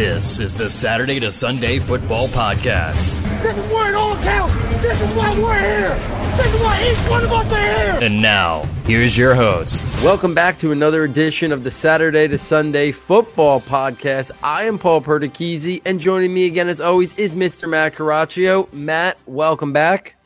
[0.00, 3.20] This is the Saturday to Sunday Football Podcast.
[3.42, 4.54] This is where it all counts.
[4.80, 5.94] This is why we're here.
[6.38, 7.98] This is why each one of us are here.
[8.08, 9.84] And now, here's your host.
[10.02, 14.30] Welcome back to another edition of the Saturday to Sunday Football Podcast.
[14.42, 17.68] I am Paul Perticchese, and joining me again, as always, is Mr.
[17.68, 18.72] Matt Caraccio.
[18.72, 20.16] Matt, welcome back.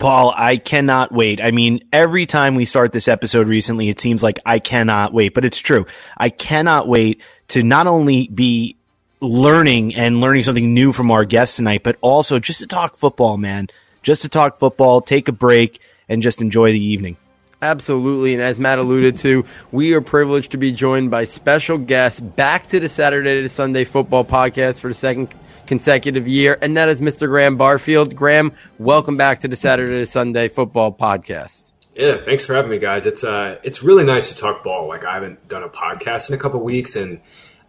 [0.00, 1.40] Paul, I cannot wait.
[1.40, 5.32] I mean, every time we start this episode recently, it seems like I cannot wait,
[5.32, 5.86] but it's true.
[6.18, 8.78] I cannot wait to not only be
[9.22, 13.36] learning and learning something new from our guest tonight, but also just to talk football,
[13.36, 13.68] man.
[14.02, 17.16] Just to talk football, take a break, and just enjoy the evening.
[17.62, 18.34] Absolutely.
[18.34, 22.66] And as Matt alluded to, we are privileged to be joined by special guests back
[22.66, 25.32] to the Saturday to Sunday football podcast for the second
[25.66, 27.28] consecutive year, and that is Mr.
[27.28, 28.16] Graham Barfield.
[28.16, 31.70] Graham, welcome back to the Saturday to Sunday football podcast.
[31.94, 33.06] Yeah, thanks for having me, guys.
[33.06, 34.88] It's uh, it's really nice to talk ball.
[34.88, 37.20] Like I haven't done a podcast in a couple weeks, and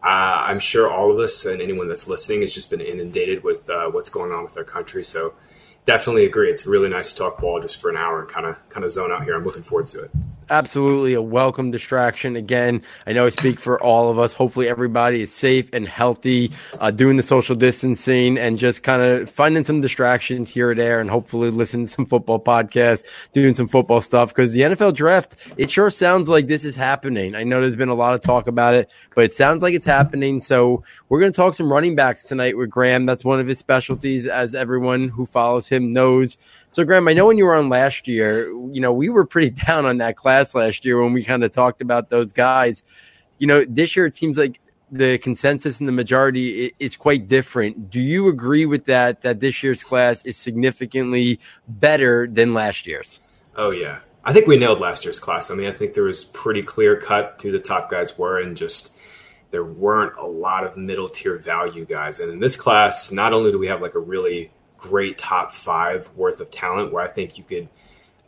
[0.03, 3.69] uh, I'm sure all of us and anyone that's listening has just been inundated with
[3.69, 5.03] uh, what's going on with our country.
[5.03, 5.33] So
[5.85, 6.49] definitely agree.
[6.49, 8.91] It's really nice to talk ball just for an hour and kind of kind of
[8.91, 9.35] zone out here.
[9.35, 10.11] I'm looking forward to it
[10.53, 12.35] absolutely a welcome distraction.
[12.35, 14.33] Again, I know I speak for all of us.
[14.33, 19.29] Hopefully, everybody is safe and healthy, uh, doing the social distancing and just kind of
[19.31, 23.67] finding some distractions here or there, and hopefully listening to some football podcasts, doing some
[23.67, 24.29] football stuff.
[24.29, 27.33] Because the NFL draft, it sure sounds like this is happening.
[27.33, 29.87] I know there's been a lot of talk about it, but it sounds like it's
[29.87, 30.39] happening.
[30.39, 33.07] So we're going to talk some running backs tonight with Graham.
[33.07, 36.37] That's one of his specialties, as everyone who follows him knows.
[36.73, 39.49] So, Graham, I know when you were on last year, you know, we were pretty
[39.67, 42.83] down on that class last year when we kind of talked about those guys.
[43.37, 44.59] You know, this year it seems like
[44.91, 47.91] the consensus and the majority is quite different.
[47.91, 49.21] Do you agree with that?
[49.21, 53.19] That this year's class is significantly better than last year's?
[53.55, 55.51] Oh yeah, I think we nailed last year's class.
[55.51, 58.57] I mean, I think there was pretty clear cut who the top guys were, and
[58.57, 58.91] just
[59.51, 62.19] there weren't a lot of middle tier value guys.
[62.19, 64.49] And in this class, not only do we have like a really
[64.83, 67.69] great top five worth of talent where I think you could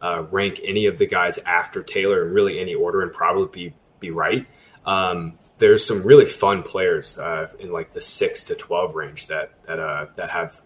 [0.02, 3.76] uh, rank any of the guys after Taylor in really any order and probably be,
[4.00, 4.48] be right.
[4.86, 9.52] Um, there's some really fun players uh, in like the six to 12 range that,
[9.68, 10.62] that, uh, that have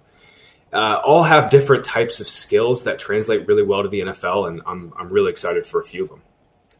[0.71, 4.47] uh, all have different types of skills that translate really well to the NFL.
[4.47, 6.21] And I'm, I'm really excited for a few of them.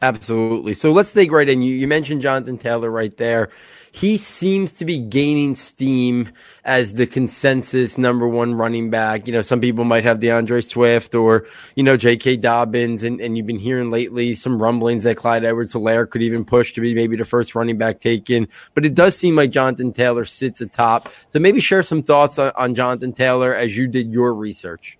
[0.00, 0.74] Absolutely.
[0.74, 1.62] So let's dig right in.
[1.62, 3.50] You, you mentioned Jonathan Taylor right there
[3.92, 6.30] he seems to be gaining steam
[6.64, 9.26] as the consensus number one running back.
[9.26, 12.36] You know, some people might have D'Andre Swift or, you know, J.K.
[12.36, 13.02] Dobbins.
[13.02, 16.74] And, and you've been hearing lately some rumblings that Clyde Edwards Helaire could even push
[16.74, 18.48] to be maybe the first running back taken.
[18.74, 21.08] But it does seem like Jonathan Taylor sits atop.
[21.28, 24.98] So maybe share some thoughts on, on Jonathan Taylor as you did your research.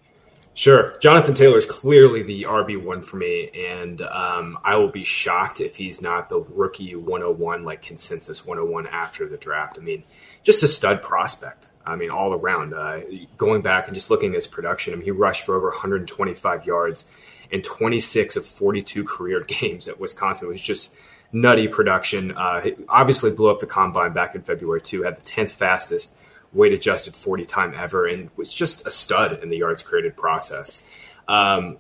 [0.61, 0.95] Sure.
[1.01, 5.75] Jonathan Taylor is clearly the RB1 for me, and um, I will be shocked if
[5.75, 9.79] he's not the rookie 101, like consensus 101 after the draft.
[9.79, 10.05] I mean,
[10.43, 11.71] just a stud prospect.
[11.87, 12.75] I mean, all around.
[12.75, 13.01] Uh,
[13.39, 16.67] going back and just looking at his production, I mean, he rushed for over 125
[16.67, 17.07] yards
[17.51, 20.49] in 26 of 42 career games at Wisconsin.
[20.49, 20.95] It was just
[21.33, 22.33] nutty production.
[22.37, 26.13] Uh, obviously blew up the combine back in February, too, had the 10th fastest
[26.53, 30.87] weight adjusted 40 time ever and was just a stud in the yards created process.
[31.29, 31.79] Um,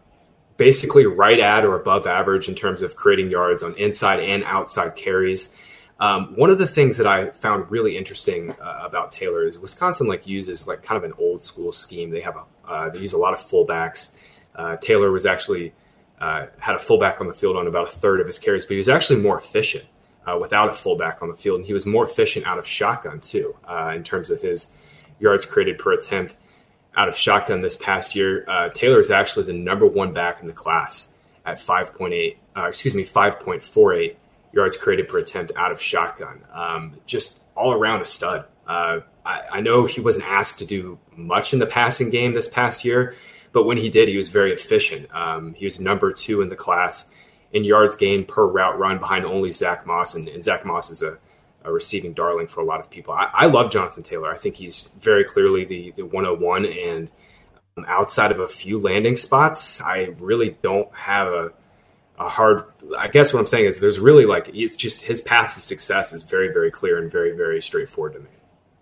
[0.56, 4.94] basically, right at or above average in terms of creating yards on inside and outside
[4.94, 5.54] carries.
[5.98, 10.06] Um, one of the things that I found really interesting uh, about Taylor is Wisconsin
[10.06, 12.10] like uses like kind of an old school scheme.
[12.10, 14.12] They have a uh, they use a lot of fullbacks.
[14.54, 15.75] Uh, Taylor was actually
[16.20, 18.72] uh, had a fullback on the field on about a third of his carries, but
[18.72, 19.84] he was actually more efficient
[20.26, 23.20] uh, without a fullback on the field, and he was more efficient out of shotgun
[23.20, 24.69] too uh, in terms of his
[25.19, 26.36] yards created per attempt
[26.97, 28.44] out of shotgun this past year.
[28.48, 31.08] Uh, Taylor is actually the number one back in the class
[31.44, 34.16] at 5.8, uh, excuse me, 5.48
[34.53, 36.42] yards created per attempt out of shotgun.
[36.52, 38.44] Um, just all around a stud.
[38.66, 42.48] Uh, I, I know he wasn't asked to do much in the passing game this
[42.48, 43.14] past year,
[43.52, 45.12] but when he did, he was very efficient.
[45.14, 47.04] Um, he was number two in the class
[47.53, 51.02] in yards gained per route run behind only Zach Moss, and, and Zach Moss is
[51.02, 51.19] a,
[51.64, 53.12] a, receiving darling for a lot of people.
[53.12, 54.32] I, I, love Jonathan Taylor.
[54.32, 57.11] I think he's very clearly the, the 101, and
[57.76, 61.52] um, outside of a few landing spots, I really don't have a,
[62.19, 62.64] a hard.
[62.97, 66.12] I guess what I'm saying is there's really like he's just his path to success
[66.12, 68.29] is very very clear and very very straightforward to me.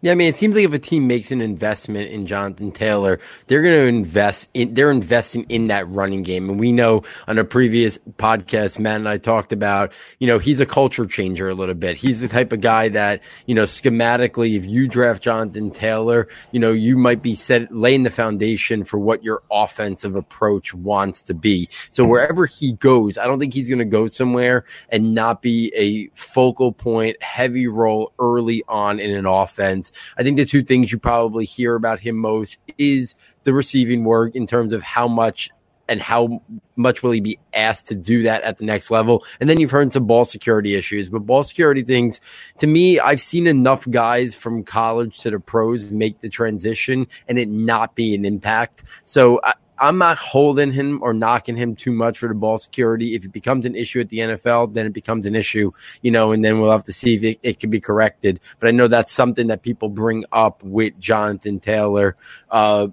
[0.00, 3.18] Yeah, I mean, it seems like if a team makes an investment in Jonathan Taylor,
[3.48, 6.48] they're going to invest in, they're investing in that running game.
[6.48, 10.60] And we know on a previous podcast, Matt and I talked about, you know, he's
[10.60, 11.96] a culture changer a little bit.
[11.96, 16.60] He's the type of guy that, you know, schematically, if you draft Jonathan Taylor, you
[16.60, 21.34] know, you might be set, laying the foundation for what your offensive approach wants to
[21.34, 21.68] be.
[21.90, 25.72] So wherever he goes, I don't think he's going to go somewhere and not be
[25.74, 30.14] a focal point, heavy role early on in an offense offense.
[30.16, 33.14] I think the two things you probably hear about him most is
[33.44, 35.50] the receiving work in terms of how much
[35.90, 36.42] and how
[36.76, 39.24] much will he be asked to do that at the next level?
[39.40, 42.20] And then you've heard some ball security issues, but ball security things
[42.58, 47.38] to me, I've seen enough guys from college to the pros make the transition and
[47.38, 48.82] it not be an impact.
[49.04, 53.14] So I, I'm not holding him or knocking him too much for the ball security.
[53.14, 55.72] If it becomes an issue at the NFL, then it becomes an issue,
[56.02, 58.40] you know, and then we'll have to see if it, it can be corrected.
[58.58, 62.16] But I know that's something that people bring up with Jonathan Taylor.
[62.50, 62.88] Uh,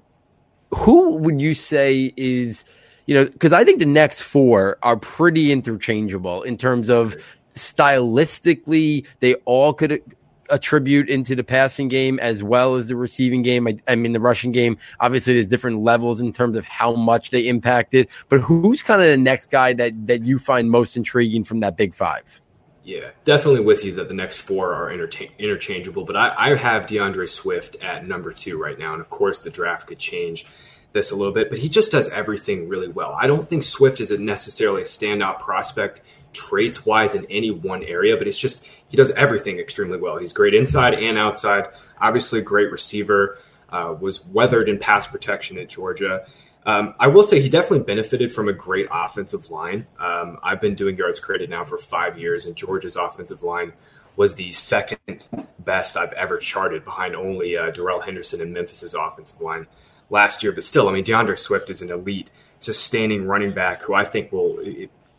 [0.73, 2.65] who would you say is
[3.05, 7.15] you know, because I think the next four are pretty interchangeable in terms of
[7.55, 10.01] stylistically, they all could
[10.49, 13.67] attribute into the passing game as well as the receiving game.
[13.67, 17.31] I, I, mean, the rushing game, obviously there's different levels in terms of how much
[17.31, 21.43] they impacted, but who's kind of the next guy that, that you find most intriguing
[21.43, 22.41] from that big five?
[22.83, 27.27] Yeah, definitely with you that the next four are interchangeable, but I, I have DeAndre
[27.27, 28.93] Swift at number two right now.
[28.93, 30.45] And of course the draft could change
[30.91, 33.17] this a little bit, but he just does everything really well.
[33.19, 36.01] I don't think Swift is a necessarily a standout prospect
[36.33, 40.17] traits wise in any one area, but it's just he does everything extremely well.
[40.17, 41.69] He's great inside and outside.
[41.99, 43.37] Obviously, great receiver.
[43.67, 46.25] Uh, was weathered in pass protection at Georgia.
[46.65, 49.85] Um, I will say he definitely benefited from a great offensive line.
[49.99, 53.73] Um, I've been doing yards created now for five years, and Georgia's offensive line
[54.15, 55.27] was the second
[55.59, 59.67] best I've ever charted, behind only uh, Darrell Henderson and Memphis's offensive line
[60.09, 60.51] last year.
[60.51, 64.31] But still, I mean, D'Andre Swift is an elite, sustaining running back who I think
[64.31, 64.59] will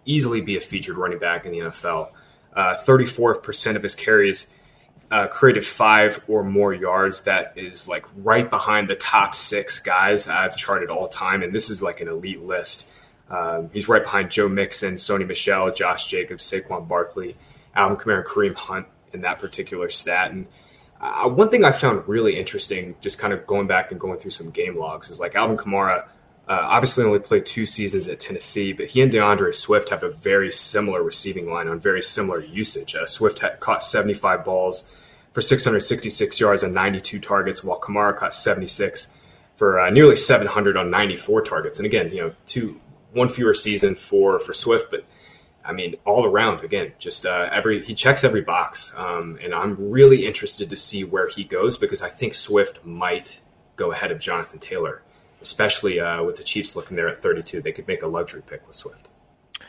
[0.05, 2.11] easily be a featured running back in the NFL.
[2.56, 4.47] Uh, 34% of his carries
[5.11, 7.23] uh, created five or more yards.
[7.23, 11.43] That is like right behind the top six guys I've charted all time.
[11.43, 12.88] And this is like an elite list.
[13.29, 17.37] Um, he's right behind Joe Mixon, Sony Michel, Josh Jacobs, Saquon Barkley,
[17.75, 20.31] Alvin Kamara, Kareem Hunt in that particular stat.
[20.31, 20.47] And
[21.00, 24.31] uh, one thing I found really interesting, just kind of going back and going through
[24.31, 26.06] some game logs, is like Alvin Kamara
[26.48, 30.10] uh, obviously only played two seasons at Tennessee, but he and DeAndre Swift have a
[30.10, 32.94] very similar receiving line on very similar usage.
[32.94, 34.94] Uh, Swift had, caught 75 balls
[35.32, 39.08] for 666 yards on 92 targets, while Kamara caught 76
[39.56, 41.78] for uh, nearly 700 on 94 targets.
[41.78, 42.81] And again, you know, two
[43.12, 45.04] one fewer season for for Swift, but
[45.64, 49.90] I mean, all around, again, just uh, every he checks every box, um, and I'm
[49.90, 53.40] really interested to see where he goes because I think Swift might
[53.75, 55.02] go ahead of Jonathan Taylor,
[55.41, 57.62] especially uh, with the Chiefs looking there at 32.
[57.62, 59.09] They could make a luxury pick with Swift.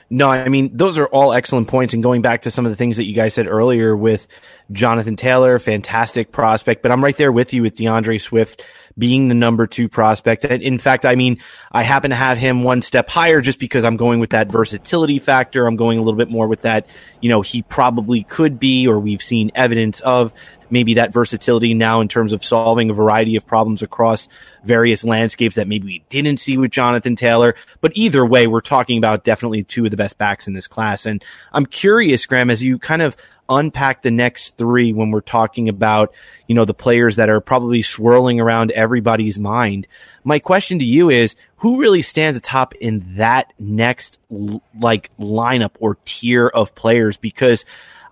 [0.09, 1.93] No, I mean, those are all excellent points.
[1.93, 4.27] And going back to some of the things that you guys said earlier with
[4.71, 8.63] Jonathan Taylor, fantastic prospect, but I'm right there with you with DeAndre Swift
[8.97, 10.45] being the number two prospect.
[10.45, 11.39] And In fact, I mean,
[11.71, 15.19] I happen to have him one step higher just because I'm going with that versatility
[15.19, 15.67] factor.
[15.67, 16.87] I'm going a little bit more with that,
[17.21, 20.33] you know, he probably could be, or we've seen evidence of
[20.69, 24.27] maybe that versatility now in terms of solving a variety of problems across
[24.63, 27.55] various landscapes that maybe we didn't see with Jonathan Taylor.
[27.81, 31.05] But either way, we're talking about definitely two of the best backs in this class.
[31.05, 31.23] And
[31.53, 33.15] I'm curious, Graham, as you kind of
[33.49, 36.13] unpack the next three when we're talking about,
[36.47, 39.87] you know, the players that are probably swirling around everybody's mind.
[40.23, 45.97] My question to you is who really stands atop in that next like lineup or
[46.05, 47.17] tier of players?
[47.17, 47.65] Because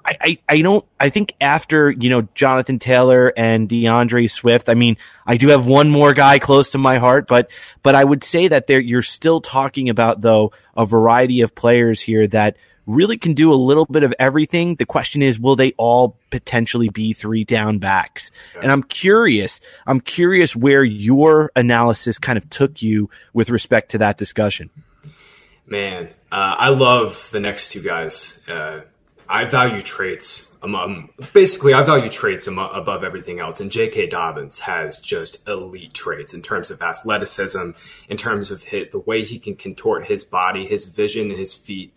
[0.08, 4.98] I, I, don't, I think after, you know, Jonathan Taylor and DeAndre Swift, I mean,
[5.26, 7.50] I do have one more guy close to my heart, but,
[7.82, 12.02] but I would say that there, you're still talking about though a variety of players
[12.02, 14.76] here that really can do a little bit of everything.
[14.76, 18.32] The question is, will they all potentially be three down backs?
[18.62, 23.98] And I'm curious, I'm curious where your analysis kind of took you with respect to
[24.00, 24.70] that discussion.
[25.68, 28.40] Man, uh, I love the next two guys.
[28.48, 28.82] Uh,
[29.28, 34.08] I value traits among basically I value traits above everything else, and J.K.
[34.08, 37.72] Dobbins has just elite traits in terms of athleticism,
[38.10, 41.95] in terms of hit, the way he can contort his body, his vision, his feet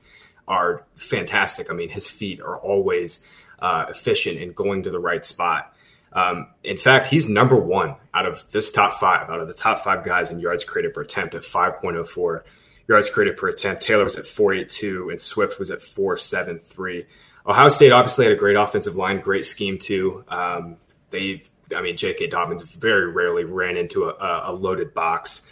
[0.49, 1.71] are fantastic.
[1.71, 3.21] I mean, his feet are always
[3.61, 5.75] uh, efficient in going to the right spot.
[6.13, 9.81] Um, in fact, he's number one out of this top five, out of the top
[9.81, 12.43] five guys in yards created per attempt at 5.04
[12.89, 13.83] yards created per attempt.
[13.83, 17.07] Taylor was at 482 and Swift was at 473.
[17.47, 20.25] Ohio State obviously had a great offensive line, great scheme too.
[20.29, 20.77] Um,
[21.11, 21.43] they,
[21.75, 22.29] I mean, J.K.
[22.29, 25.47] Dobbins very rarely ran into a, a loaded box.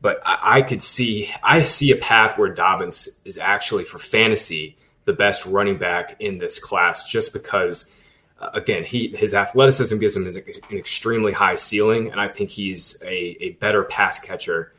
[0.00, 4.76] But I, I could see I see a path where Dobbins is actually for fantasy
[5.04, 7.92] the best running back in this class, just because
[8.40, 13.00] uh, again he his athleticism gives him an extremely high ceiling, and I think he's
[13.02, 14.72] a, a better pass catcher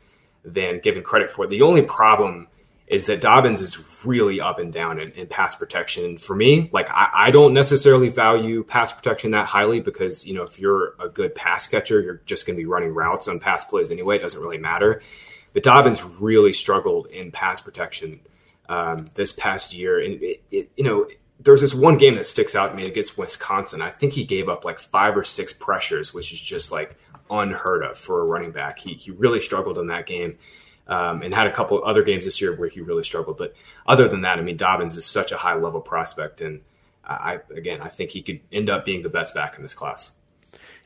[0.44, 1.46] than given credit for.
[1.46, 2.48] The only problem
[2.86, 6.18] is that Dobbins is really up and down in, in pass protection.
[6.18, 10.42] For me, like I, I, don't necessarily value pass protection that highly because you know
[10.42, 13.64] if you're a good pass catcher, you're just going to be running routes on pass
[13.64, 14.16] plays anyway.
[14.16, 15.02] It doesn't really matter.
[15.52, 18.14] But Dobbins really struggled in pass protection
[18.68, 21.06] um, this past year, and it, it, you know
[21.40, 23.82] there's this one game that sticks out to me against Wisconsin.
[23.82, 26.96] I think he gave up like five or six pressures, which is just like
[27.30, 28.78] unheard of for a running back.
[28.78, 30.38] He he really struggled in that game
[30.92, 33.38] um, and had a couple other games this year where he really struggled.
[33.38, 33.54] But
[33.86, 36.60] other than that, I mean, Dobbins is such a high level prospect, and
[37.04, 40.12] I again, I think he could end up being the best back in this class.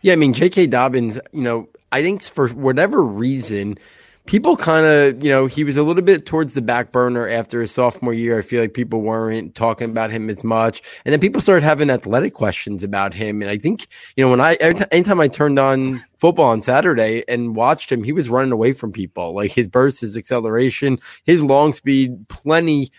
[0.03, 0.69] Yeah, I mean, J.K.
[0.69, 3.79] Dobbins, you know, I think for whatever reason,
[4.27, 7.61] people kind of, you know, he was a little bit towards the back burner after
[7.61, 8.39] his sophomore year.
[8.39, 10.83] I feel like people weren't talking about him as much.
[11.05, 13.41] And then people started having athletic questions about him.
[13.43, 14.55] And I think, you know, when I,
[14.91, 18.93] anytime I turned on football on Saturday and watched him, he was running away from
[18.93, 19.35] people.
[19.35, 22.91] Like his burst, his acceleration, his long speed, plenty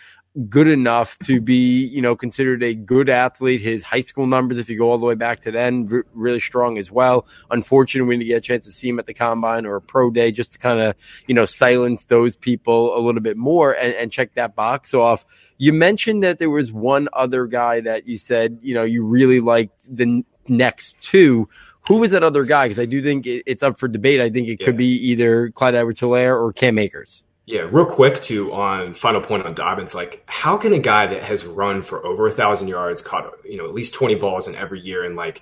[0.50, 3.62] good enough to be, you know, considered a good athlete.
[3.62, 6.40] His high school numbers, if you go all the way back to then, r- really
[6.40, 7.26] strong as well.
[7.50, 10.12] Unfortunately, we didn't get a chance to see him at the combine or a pro
[10.12, 10.96] day just to kind of,
[11.28, 15.26] you know, silence those people a little bit more and, and check that box off.
[15.58, 19.40] You mentioned that there was one other guy that you said, you know, you really
[19.40, 21.50] liked the n- next two.
[21.88, 22.66] Who was that other guy?
[22.66, 24.22] Because I do think it, it's up for debate.
[24.22, 24.66] I think it yeah.
[24.66, 27.24] could be either Clyde Edwards Helaire or Cam Akers.
[27.48, 29.96] Yeah, real quick too on final point on Dobbins.
[29.96, 33.58] Like, how can a guy that has run for over a thousand yards, caught you
[33.58, 35.42] know at least twenty balls in every year, and like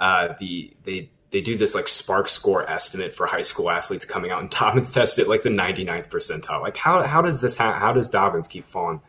[0.00, 4.30] uh, the they they do this like SPARQ score estimate for high school athletes coming
[4.30, 6.62] out, and Dobbins tested like the 99th percentile.
[6.62, 9.02] Like, how how does this ha- how does Dobbins keep falling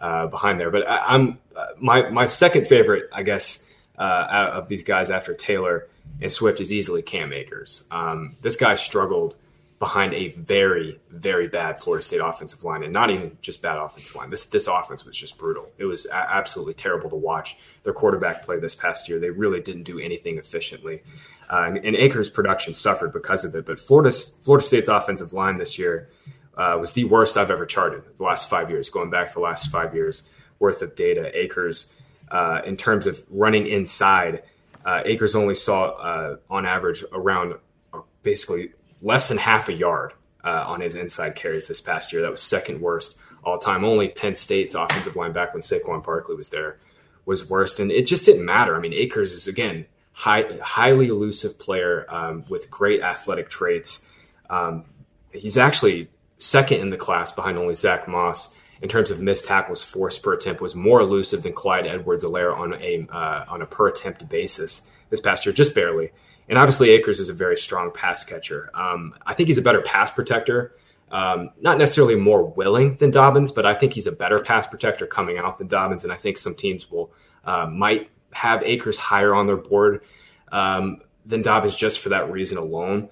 [0.00, 0.70] uh, behind there?
[0.70, 3.62] But I, am uh, my my second favorite, I guess,
[3.98, 5.88] uh, of these guys after Taylor
[6.22, 7.84] and Swift is easily Cam Akers.
[7.90, 9.36] Um, this guy struggled
[9.82, 14.14] behind a very, very bad Florida State offensive line, and not even just bad offensive
[14.14, 14.30] line.
[14.30, 15.72] This this offense was just brutal.
[15.76, 17.56] It was a- absolutely terrible to watch.
[17.82, 21.02] Their quarterback play this past year, they really didn't do anything efficiently,
[21.50, 23.66] uh, and, and Akers' production suffered because of it.
[23.66, 26.08] But Florida Florida State's offensive line this year
[26.56, 29.66] uh, was the worst I've ever charted the last five years, going back the last
[29.68, 30.22] five years
[30.60, 31.36] worth of data.
[31.36, 31.90] Akers,
[32.30, 34.44] uh, in terms of running inside,
[34.86, 37.54] uh, Akers only saw uh, on average around
[37.92, 38.70] uh, basically
[39.02, 40.12] less than half a yard
[40.44, 42.22] uh, on his inside carries this past year.
[42.22, 43.84] That was second worst all time.
[43.84, 46.78] Only Penn State's offensive line back when Saquon Barkley was there
[47.24, 48.76] was worst, and it just didn't matter.
[48.76, 54.08] I mean, Akers is again high, highly elusive player um, with great athletic traits.
[54.50, 54.84] Um,
[55.30, 59.84] he's actually second in the class behind only Zach Moss in terms of missed tackles
[59.84, 60.60] forced per attempt.
[60.60, 65.20] Was more elusive than Clyde Edwards-Helaire on a uh, on a per attempt basis this
[65.20, 66.10] past year, just barely.
[66.48, 68.70] And obviously, Akers is a very strong pass catcher.
[68.74, 70.74] Um, I think he's a better pass protector.
[71.10, 75.06] Um, not necessarily more willing than Dobbins, but I think he's a better pass protector
[75.06, 76.04] coming out than Dobbins.
[76.04, 77.12] And I think some teams will
[77.44, 80.02] uh, might have Akers higher on their board
[80.50, 83.10] um, than Dobbins just for that reason alone.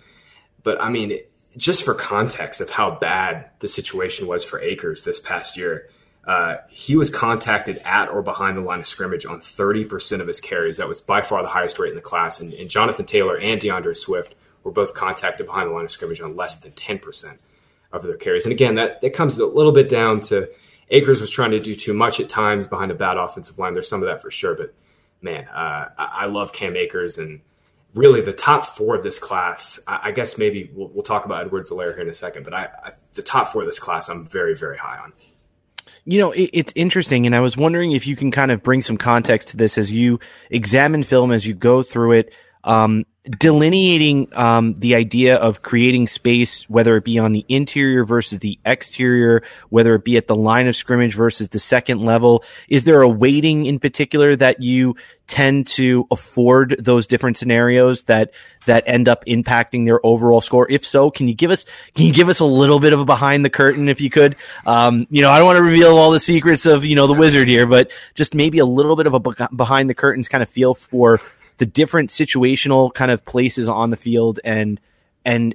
[0.62, 1.18] But I mean,
[1.56, 5.88] just for context of how bad the situation was for Akers this past year,
[6.26, 10.40] uh, he was contacted at or behind the line of scrimmage on 30% of his
[10.40, 10.76] carries.
[10.76, 12.40] That was by far the highest rate in the class.
[12.40, 16.20] And, and Jonathan Taylor and DeAndre Swift were both contacted behind the line of scrimmage
[16.20, 17.38] on less than 10%
[17.92, 18.44] of their carries.
[18.44, 20.50] And again, that, that comes a little bit down to
[20.90, 23.72] Akers was trying to do too much at times behind a bad offensive line.
[23.72, 24.54] There's some of that for sure.
[24.54, 24.74] But
[25.22, 27.40] man, uh, I, I, love Cam Akers and
[27.94, 29.78] really the top four of this class.
[29.86, 32.68] I, I guess maybe we'll, we'll, talk about Edwards-Helaire here in a second, but I,
[33.14, 35.12] the top four of this class, I'm very, very high on.
[36.04, 38.82] You know, it, it's interesting, and I was wondering if you can kind of bring
[38.82, 42.32] some context to this as you examine film, as you go through it,
[42.64, 48.38] um, delineating um, the idea of creating space, whether it be on the interior versus
[48.38, 52.42] the exterior, whether it be at the line of scrimmage versus the second level.
[52.68, 54.96] Is there a weighting in particular that you
[55.26, 58.32] tend to afford those different scenarios that
[58.66, 60.66] that end up impacting their overall score?
[60.70, 63.04] If so, can you give us can you give us a little bit of a
[63.04, 64.36] behind the curtain if you could?
[64.64, 67.14] Um, you know, I don't want to reveal all the secrets of you know the
[67.14, 69.20] wizard here, but just maybe a little bit of a
[69.54, 71.20] behind the curtains kind of feel for
[71.60, 74.80] the different situational kind of places on the field and
[75.26, 75.54] and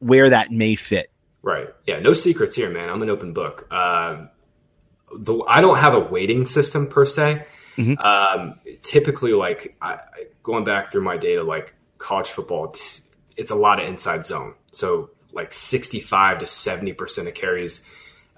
[0.00, 1.10] where that may fit.
[1.40, 1.68] Right.
[1.86, 1.98] Yeah.
[1.98, 2.90] No secrets here, man.
[2.90, 3.66] I'm an open book.
[3.72, 4.28] Um,
[5.16, 7.46] the I don't have a weighting system per se.
[7.78, 7.98] Mm-hmm.
[7.98, 9.98] Um, typically, like I,
[10.42, 12.74] going back through my data, like college football,
[13.38, 14.54] it's a lot of inside zone.
[14.72, 17.82] So like 65 to 70 percent of carries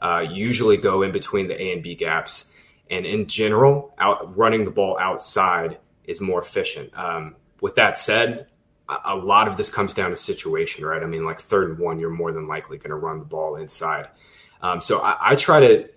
[0.00, 2.52] uh, usually go in between the A and B gaps.
[2.88, 6.96] And in general, out running the ball outside is more efficient.
[6.98, 8.48] Um, with that said,
[9.04, 11.02] a lot of this comes down to situation, right?
[11.02, 13.56] I mean, like third and one, you're more than likely going to run the ball
[13.56, 14.08] inside.
[14.62, 15.88] Um, so I, I, try to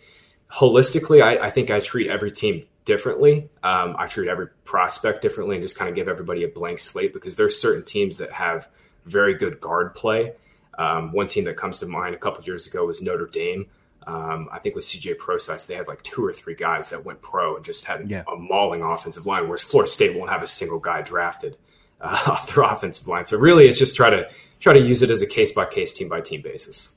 [0.51, 3.49] holistically, I, I, think I treat every team differently.
[3.63, 7.13] Um, I treat every prospect differently and just kind of give everybody a blank slate
[7.13, 8.67] because there's certain teams that have
[9.05, 10.33] very good guard play.
[10.77, 13.67] Um, one team that comes to mind a couple years ago was Notre Dame.
[14.07, 17.21] Um, I think with CJ Prosise, they had like two or three guys that went
[17.21, 18.23] pro and just had yeah.
[18.31, 21.57] a mauling offensive line, whereas Florida State won't have a single guy drafted
[21.99, 23.25] uh, off their offensive line.
[23.25, 24.29] So really, it's just try to
[24.59, 26.91] try to use it as a case by case, team by team basis.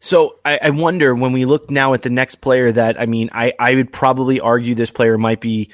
[0.00, 3.30] So I, I, wonder when we look now at the next player that I mean,
[3.32, 5.70] I, I would probably argue this player might be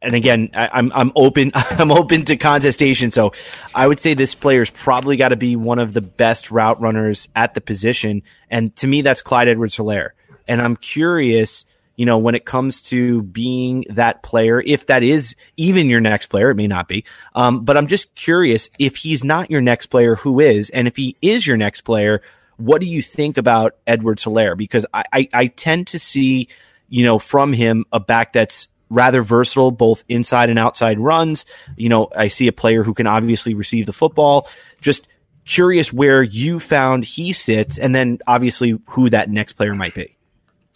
[0.00, 3.10] and again, I, I'm I'm open I'm open to contestation.
[3.10, 3.32] So
[3.74, 7.28] I would say this player's probably got to be one of the best route runners
[7.34, 10.10] at the position, and to me, that's Clyde Edwards-Helaire.
[10.46, 11.66] And I'm curious,
[11.96, 16.28] you know, when it comes to being that player, if that is even your next
[16.28, 17.04] player, it may not be.
[17.34, 20.96] Um, but I'm just curious if he's not your next player, who is, and if
[20.96, 22.22] he is your next player,
[22.56, 24.56] what do you think about Edwards-Helaire?
[24.56, 26.48] Because I, I, I tend to see,
[26.88, 31.44] you know, from him a back that's rather versatile, both inside and outside runs.
[31.76, 34.48] You know, I see a player who can obviously receive the football.
[34.80, 35.08] Just
[35.44, 40.16] curious where you found he sits, and then obviously who that next player might be.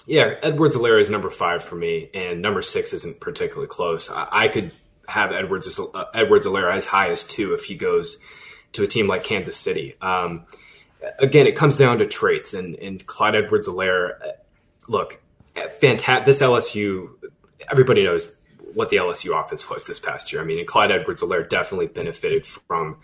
[0.07, 4.11] Yeah, Edwards-Helaire is number five for me, and number six isn't particularly close.
[4.11, 4.73] I, I could
[5.07, 8.19] have Edwards uh, Edwards-Helaire as high as two if he goes
[8.73, 9.95] to a team like Kansas City.
[10.01, 10.47] Um,
[11.19, 14.21] again, it comes down to traits, and, and Clyde Edwards-Helaire.
[14.21, 14.33] Uh,
[14.89, 15.21] look,
[15.81, 16.25] fantastic.
[16.25, 17.11] This LSU
[17.71, 18.37] everybody knows
[18.75, 20.41] what the LSU offense was this past year.
[20.41, 22.97] I mean, and Clyde Edwards-Helaire definitely benefited from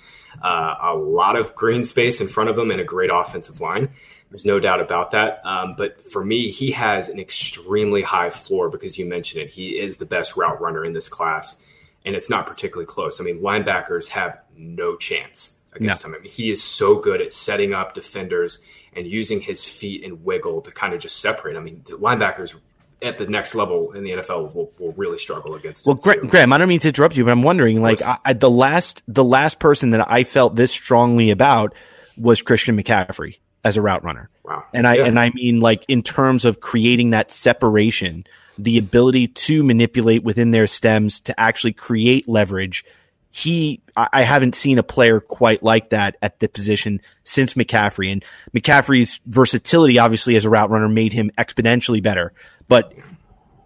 [0.43, 3.91] uh, a lot of green space in front of him and a great offensive line.
[4.31, 5.41] There's no doubt about that.
[5.45, 9.51] Um, but for me, he has an extremely high floor because you mentioned it.
[9.51, 11.61] He is the best route runner in this class,
[12.05, 13.21] and it's not particularly close.
[13.21, 16.11] I mean, linebackers have no chance against no.
[16.11, 16.17] him.
[16.17, 18.61] I mean, he is so good at setting up defenders
[18.93, 21.57] and using his feet and wiggle to kind of just separate.
[21.57, 22.55] I mean, the linebackers
[23.01, 25.87] at the next level in the NFL will, will really struggle against.
[25.87, 28.33] Well, Gra- Graham, I don't mean to interrupt you, but I'm wondering, like, I, I,
[28.33, 31.75] the last the last person that I felt this strongly about
[32.17, 34.31] was Christian McCaffrey as a route runner.
[34.45, 35.05] Wow, and I yeah.
[35.05, 38.25] and I mean, like, in terms of creating that separation,
[38.59, 42.85] the ability to manipulate within their stems to actually create leverage.
[43.31, 48.11] He, I haven't seen a player quite like that at the position since McCaffrey.
[48.11, 48.25] And
[48.57, 52.33] McCaffrey's versatility, obviously, as a route runner, made him exponentially better
[52.69, 52.93] but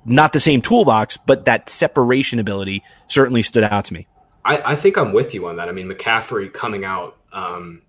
[0.04, 4.06] not the same toolbox, but that separation ability certainly stood out to me.
[4.44, 5.68] I, I think I'm with you on that.
[5.68, 7.82] I mean, McCaffrey coming out, um,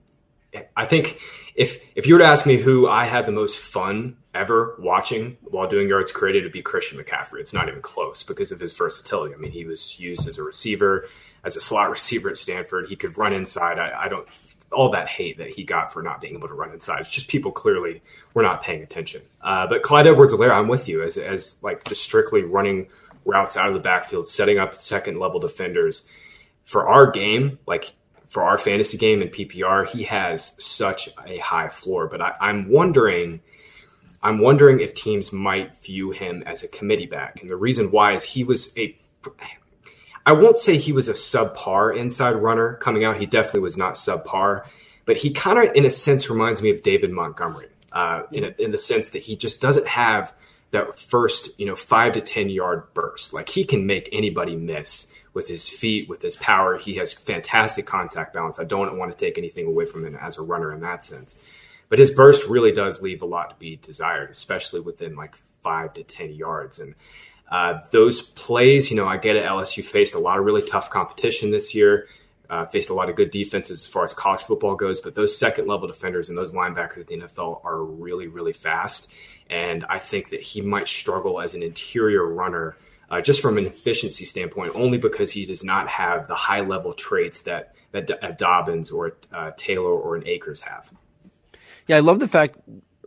[0.75, 1.19] I think
[1.55, 5.37] if if you were to ask me who I had the most fun ever watching
[5.43, 7.39] while doing yards created, it'd be Christian McCaffrey.
[7.39, 9.33] It's not even close because of his versatility.
[9.33, 11.07] I mean, he was used as a receiver,
[11.43, 12.87] as a slot receiver at Stanford.
[12.87, 13.79] He could run inside.
[13.79, 14.27] I, I don't
[14.73, 17.01] all that hate that he got for not being able to run inside.
[17.01, 18.01] It's just people clearly
[18.33, 19.21] were not paying attention.
[19.41, 22.87] Uh, but Clyde Edwards-Helaire, I'm with you as as like just strictly running
[23.25, 26.07] routes out of the backfield, setting up second level defenders.
[26.65, 27.93] For our game, like
[28.27, 32.07] for our fantasy game and PPR, he has such a high floor.
[32.07, 33.41] But I, I'm wondering.
[34.25, 37.41] I'm wondering if teams might view him as a committee back.
[37.41, 38.97] And the reason why is he was a
[40.25, 43.17] I won't say he was a subpar inside runner coming out.
[43.17, 44.65] He definitely was not subpar,
[45.05, 48.55] but he kind of, in a sense, reminds me of David Montgomery uh, in, a,
[48.57, 50.33] in the sense that he just doesn't have
[50.71, 53.33] that first, you know, five to 10 yard burst.
[53.33, 56.77] Like he can make anybody miss with his feet, with his power.
[56.77, 58.59] He has fantastic contact balance.
[58.59, 61.37] I don't want to take anything away from him as a runner in that sense.
[61.89, 65.93] But his burst really does leave a lot to be desired, especially within like five
[65.93, 66.79] to 10 yards.
[66.79, 66.95] And
[67.53, 69.45] uh, those plays, you know, I get it.
[69.45, 72.07] LSU faced a lot of really tough competition this year,
[72.49, 74.99] uh, faced a lot of good defenses as far as college football goes.
[74.99, 79.13] But those second level defenders and those linebackers in the NFL are really, really fast.
[79.51, 82.75] And I think that he might struggle as an interior runner.
[83.11, 86.93] Uh, just from an efficiency standpoint, only because he does not have the high level
[86.93, 90.91] traits that that a Dobbins or uh, Taylor or an Akers have.
[91.85, 92.57] Yeah, I love the fact,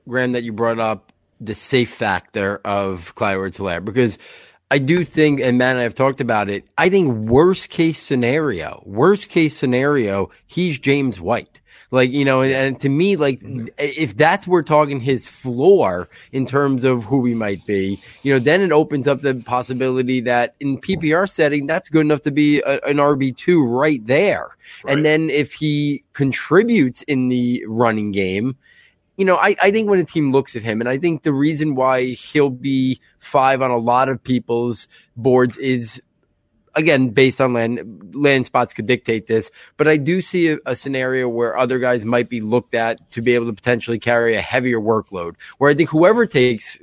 [0.07, 4.19] Graham, that you brought up the safe factor of Clyde Edwards-Helaire because
[4.71, 6.65] I do think, and Matt and I have talked about it.
[6.77, 11.61] I think worst case scenario, worst case scenario, he's James White.
[11.93, 13.67] Like, you know, and, and, to me, like, mm-hmm.
[13.79, 18.41] if that's we're talking his floor in terms of who we might be, you know,
[18.41, 22.61] then it opens up the possibility that in PPR setting, that's good enough to be
[22.63, 24.57] a, an RB2 right there.
[24.83, 24.97] Right.
[24.97, 28.57] And then if he contributes in the running game,
[29.17, 31.33] you know, I, I think when a team looks at him, and I think the
[31.33, 36.03] reason why he'll be five on a lot of people's boards is
[36.77, 40.77] again, based on land land spots could dictate this, but I do see a, a,
[40.77, 44.43] scenario where other guys might be looked at to be able to potentially carry a
[44.43, 45.37] heavier workload.
[45.59, 46.79] Where I think whoever takes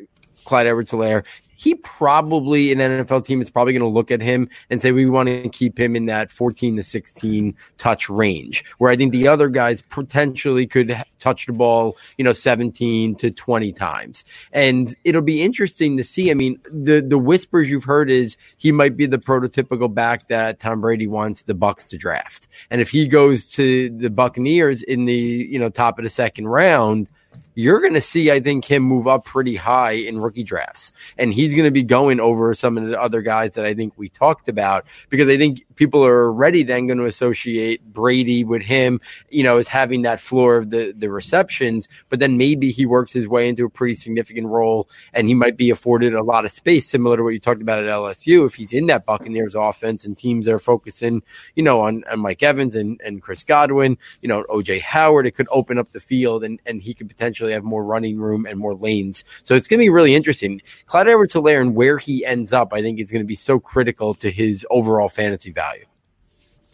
[0.46, 4.82] Clyde Edwards-Helaire he probably an NFL team is probably going to look at him and
[4.82, 8.66] say we want to keep him in that 14 to 16 touch range.
[8.78, 13.32] Where I think the other guys potentially could touch the ball, you know, 17 to
[13.32, 14.26] 20 times.
[14.52, 16.32] And it'll be interesting to see.
[16.32, 20.60] I mean, the the whispers you've heard is he might be the prototypical back that
[20.60, 22.48] Tom Brady wants the Bucks to draft.
[22.70, 26.48] And if he goes to the Buccaneers in the, you know, top of the second
[26.48, 27.08] round,
[27.56, 30.92] you're going to see, I think, him move up pretty high in rookie drafts.
[31.18, 33.94] And he's going to be going over some of the other guys that I think
[33.96, 38.62] we talked about because I think people are already then going to associate Brady with
[38.62, 41.88] him, you know, as having that floor of the, the receptions.
[42.10, 45.58] But then maybe he works his way into a pretty significant role and he might
[45.58, 48.46] be afforded a lot of space, similar to what you talked about at LSU.
[48.46, 51.22] If he's in that Buccaneers offense and teams are focusing,
[51.56, 55.32] you know, on, on Mike Evans and, and Chris Godwin, you know, OJ Howard, it
[55.32, 58.46] could open up the field and, and he could potentially potentially have more running room
[58.46, 59.24] and more lanes.
[59.44, 60.62] So it's going to be really interesting.
[60.86, 63.60] Clyde Edwards Helaire and where he ends up, I think is going to be so
[63.60, 65.86] critical to his overall fantasy value.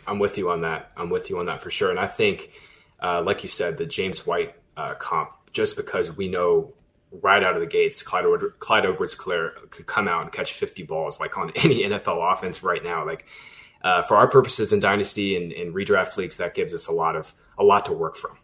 [0.08, 0.92] I'm with you on that.
[0.98, 1.90] I'm with you on that for sure.
[1.92, 2.52] And I think,
[3.02, 6.74] uh, like you said, the James White uh, comp, just because we know
[7.12, 8.26] right out of the gates, Clyde,
[8.60, 12.84] Clyde Edwards could come out and catch 50 balls like on any NFL offense right
[12.84, 13.06] now.
[13.06, 13.26] Like
[13.84, 17.16] uh, for our purposes in dynasty and, and redraft leagues, that gives us a lot
[17.16, 18.38] of a lot to work from.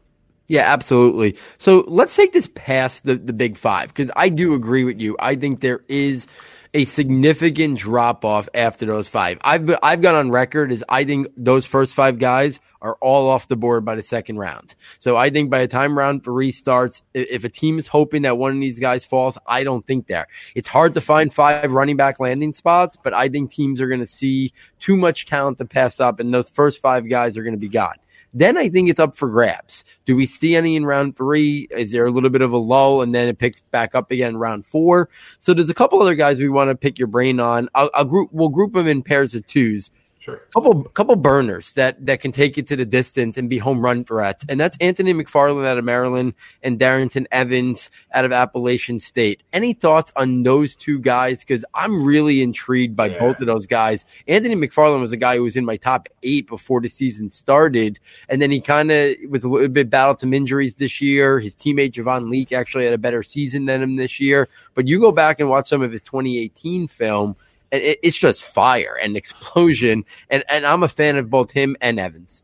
[0.47, 1.37] Yeah, absolutely.
[1.57, 5.15] So let's take this past the, the big five because I do agree with you.
[5.19, 6.27] I think there is
[6.75, 9.39] a significant drop off after those five.
[9.41, 13.47] I've I've gone on record as I think those first five guys are all off
[13.47, 14.75] the board by the second round.
[14.99, 18.37] So I think by the time round three starts, if a team is hoping that
[18.37, 20.27] one of these guys falls, I don't think there.
[20.53, 24.01] It's hard to find five running back landing spots, but I think teams are going
[24.01, 27.55] to see too much talent to pass up, and those first five guys are going
[27.55, 27.95] to be gone.
[28.35, 29.85] Then I think it's up for grabs.
[30.03, 31.69] Do we see any in round three?
[31.71, 34.31] Is there a little bit of a lull and then it picks back up again
[34.31, 35.09] in round four?
[35.39, 37.69] So there's a couple other guys we want to pick your brain on.
[37.73, 39.89] I'll, I'll group, we'll group them in pairs of twos.
[40.25, 40.41] Sure.
[40.55, 44.03] Couple couple burners that that can take it to the distance and be home run
[44.03, 46.33] threats, and that's Anthony McFarland out of Maryland
[46.63, 49.43] and Darrynton Evans out of Appalachian State.
[49.53, 51.43] Any thoughts on those two guys?
[51.43, 53.19] Because I'm really intrigued by yeah.
[53.19, 54.03] both of those guys.
[54.27, 57.99] Anthony McFarland was a guy who was in my top eight before the season started,
[58.27, 61.39] and then he kind of was a little bit battled some injuries this year.
[61.39, 64.49] His teammate Javon Leake actually had a better season than him this year.
[64.73, 67.35] But you go back and watch some of his 2018 film
[67.83, 70.05] it, it's just fire and explosion.
[70.29, 72.43] And and I'm a fan of both him and Evans.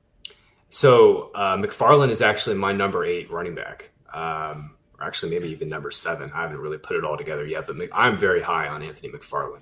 [0.70, 3.90] So uh, McFarland is actually my number eight running back.
[4.14, 6.32] Um, or actually, maybe even number seven.
[6.34, 9.62] I haven't really put it all together yet, but I'm very high on Anthony McFarland.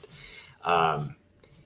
[0.63, 1.15] Um,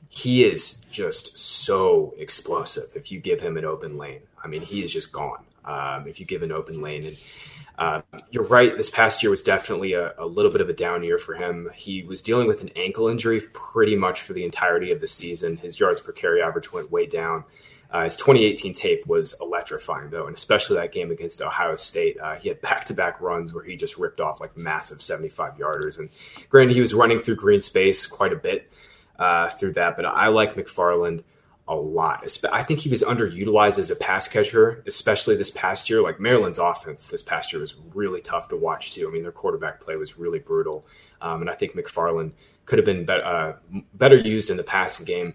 [0.10, 4.22] he is just so explosive if you give him an open lane.
[4.44, 7.06] I mean, he is just gone um, if you give an open lane.
[7.06, 7.18] And
[7.78, 8.78] uh, you're right.
[8.78, 11.70] This past year was definitely a, a, little bit of a down year for him.
[11.74, 15.58] He was dealing with an ankle injury pretty much for the entirety of the season.
[15.58, 17.46] His yards per carry average went way down.
[17.90, 22.18] Uh, his 2018 tape was electrifying, though, and especially that game against Ohio State.
[22.20, 25.58] Uh, he had back to back runs where he just ripped off like massive 75
[25.58, 26.00] yarders.
[26.00, 26.10] And
[26.50, 28.72] granted, he was running through green space quite a bit
[29.18, 31.24] uh, through that, but I like McFarland
[31.68, 32.30] a lot.
[32.52, 36.02] I think he was underutilized as a pass catcher, especially this past year.
[36.02, 39.08] Like Maryland's offense this past year was really tough to watch too.
[39.08, 40.86] I mean, their quarterback play was really brutal,
[41.22, 42.32] um, and I think McFarland
[42.66, 43.54] could have been be- uh,
[43.94, 45.34] better used in the passing game.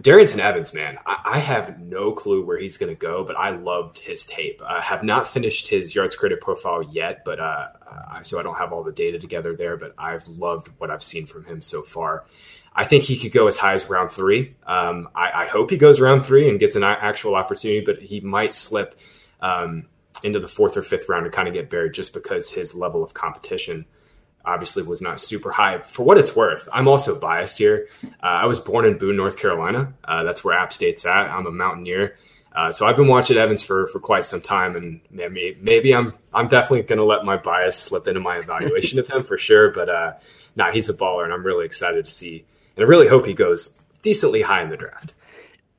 [0.00, 3.50] Darrynton Evans, man, I, I have no clue where he's going to go, but I
[3.50, 4.62] loved his tape.
[4.66, 7.68] I have not finished his yards created profile yet, but uh,
[8.22, 9.76] so I don't have all the data together there.
[9.76, 12.24] But I've loved what I've seen from him so far.
[12.74, 14.54] I think he could go as high as round three.
[14.66, 18.20] Um, I, I, hope he goes round three and gets an actual opportunity, but he
[18.20, 18.98] might slip
[19.40, 19.86] um,
[20.22, 23.02] into the fourth or fifth round and kind of get buried just because his level
[23.02, 23.84] of competition
[24.44, 25.78] obviously was not super high.
[25.82, 27.88] For what it's worth, I'm also biased here.
[28.04, 29.92] Uh, I was born in Boone, North Carolina.
[30.04, 31.30] Uh, that's where App State's at.
[31.30, 32.16] I'm a Mountaineer.
[32.54, 36.12] Uh, so I've been watching Evans for, for quite some time, and maybe, maybe I'm
[36.34, 39.70] I'm definitely going to let my bias slip into my evaluation of him for sure.
[39.70, 40.12] But uh,
[40.54, 42.44] nah, he's a baller, and I'm really excited to see
[42.76, 45.14] and I really hope he goes decently high in the draft.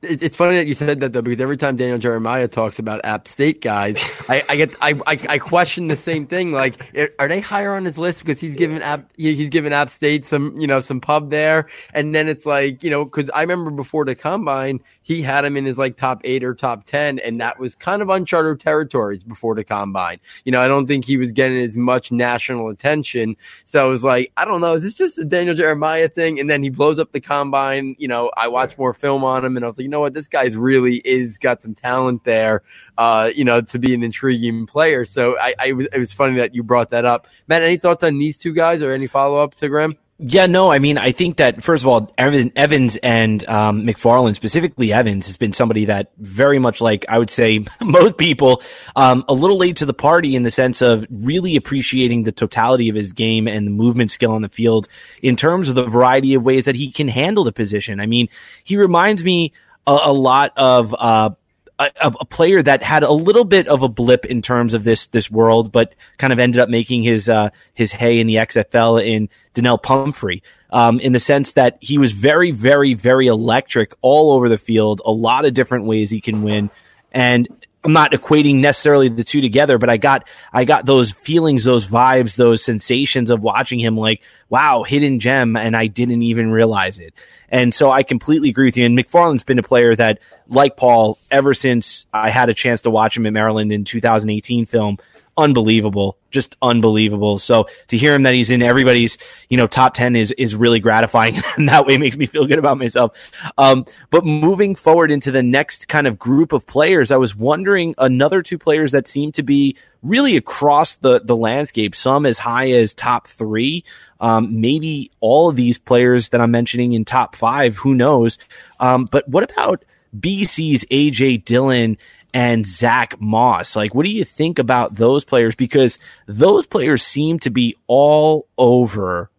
[0.02, 3.26] it's funny that you said that though, because every time Daniel Jeremiah talks about App
[3.26, 3.96] State guys,
[4.28, 6.52] I, I get I, I, I question the same thing.
[6.52, 10.24] Like, are they higher on his list because he's given App he's given App State
[10.24, 13.70] some you know some pub there, and then it's like you know because I remember
[13.70, 17.40] before the combine he had him in his like top eight or top ten, and
[17.40, 20.18] that was kind of uncharted territories before the combine.
[20.44, 23.36] You know, I don't think he was getting as much national attention.
[23.66, 26.40] So I was like, I don't know, is this just a Daniel Jeremiah thing?
[26.40, 27.94] And then he blows up the combine.
[27.98, 30.14] You know, I watched more film on him, and I was like, you know what,
[30.14, 32.62] this guy's really is got some talent there.
[32.96, 35.04] Uh, you know, to be an intriguing player.
[35.04, 37.28] So I, I was, it was funny that you brought that up.
[37.46, 39.96] Matt, any thoughts on these two guys or any follow up to Graham?
[40.18, 44.92] Yeah, no, I mean, I think that first of all, Evans and um, McFarland, specifically
[44.92, 48.62] Evans, has been somebody that very much like I would say most people,
[48.94, 52.88] um, a little late to the party in the sense of really appreciating the totality
[52.88, 54.86] of his game and the movement skill on the field
[55.20, 57.98] in terms of the variety of ways that he can handle the position.
[57.98, 58.28] I mean,
[58.62, 59.52] he reminds me
[59.84, 61.30] a, a lot of uh,
[61.78, 65.06] a, a, player that had a little bit of a blip in terms of this
[65.06, 69.04] this world, but kind of ended up making his uh, his hay in the XFL
[69.04, 70.42] in Donnel Pumphrey.
[70.70, 75.00] Um, in the sense that he was very, very, very electric all over the field.
[75.04, 76.70] A lot of different ways he can win,
[77.12, 77.48] and
[77.84, 81.86] I'm not equating necessarily the two together, but I got I got those feelings, those
[81.86, 86.98] vibes, those sensations of watching him like, wow, hidden gem, and I didn't even realize
[86.98, 87.12] it.
[87.50, 88.86] And so I completely agree with you.
[88.86, 92.90] And McFarland's been a player that, like Paul, ever since I had a chance to
[92.90, 94.98] watch him at Maryland in 2018 film,
[95.36, 97.38] unbelievable, just unbelievable.
[97.38, 99.18] So to hear him that he's in everybody's,
[99.48, 101.40] you know, top 10 is, is really gratifying.
[101.56, 103.16] and that way makes me feel good about myself.
[103.58, 107.94] Um, but moving forward into the next kind of group of players, I was wondering
[107.98, 112.70] another two players that seem to be really across the, the landscape, some as high
[112.72, 113.84] as top three.
[114.20, 118.38] Um, maybe all of these players that I'm mentioning in top five, who knows?
[118.78, 119.84] Um, but what about
[120.18, 121.98] BC's AJ Dillon
[122.34, 123.76] and Zach Moss.
[123.76, 125.54] Like, what do you think about those players?
[125.54, 129.30] Because those players seem to be all over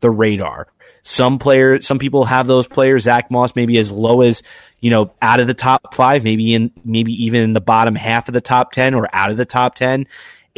[0.00, 0.68] the radar.
[1.02, 4.42] Some players, some people have those players, Zach Moss, maybe as low as,
[4.80, 8.28] you know, out of the top five, maybe in, maybe even in the bottom half
[8.28, 10.06] of the top 10 or out of the top 10.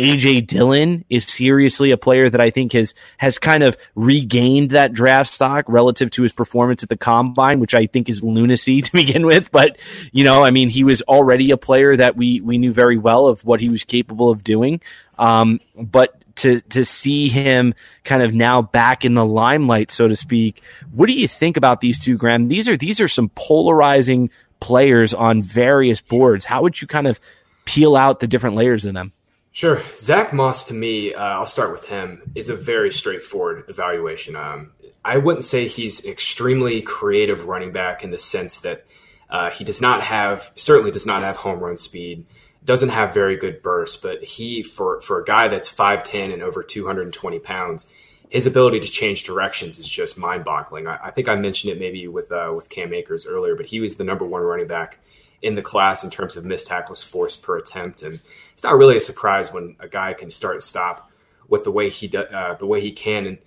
[0.01, 4.95] AJ Dillon is seriously a player that I think has has kind of regained that
[4.95, 8.93] draft stock relative to his performance at the combine, which I think is lunacy to
[8.93, 9.53] begin with.
[9.53, 9.77] But
[10.13, 13.27] you know, I mean, he was already a player that we we knew very well
[13.27, 14.81] of what he was capable of doing.
[15.19, 20.17] Um, but to to see him kind of now back in the limelight, so to
[20.17, 22.49] speak, what do you think about these two, Graham?
[22.49, 26.47] These are these are some polarizing players on various boards.
[26.47, 27.21] How would you kind of
[27.67, 29.13] peel out the different layers in them?
[29.53, 29.83] Sure.
[29.97, 34.37] Zach Moss, to me, uh, I'll start with him, is a very straightforward evaluation.
[34.37, 34.73] Um,
[35.05, 38.87] I wouldn't say he's extremely creative running back in the sense that
[39.29, 42.27] uh, he does not have, certainly does not have home run speed,
[42.65, 46.63] doesn't have very good burst, but he, for, for a guy that's 5'10 and over
[46.63, 47.93] 220 pounds,
[48.29, 50.87] his ability to change directions is just mind boggling.
[50.87, 53.81] I, I, think I mentioned it maybe with, uh, with Cam Akers earlier, but he
[53.81, 54.99] was the number one running back
[55.43, 58.03] in the class in terms of missed tackles forced per attempt.
[58.03, 58.21] And
[58.53, 61.11] it's not really a surprise when a guy can start and stop
[61.49, 63.27] with the way he do, uh, the way he can.
[63.27, 63.39] And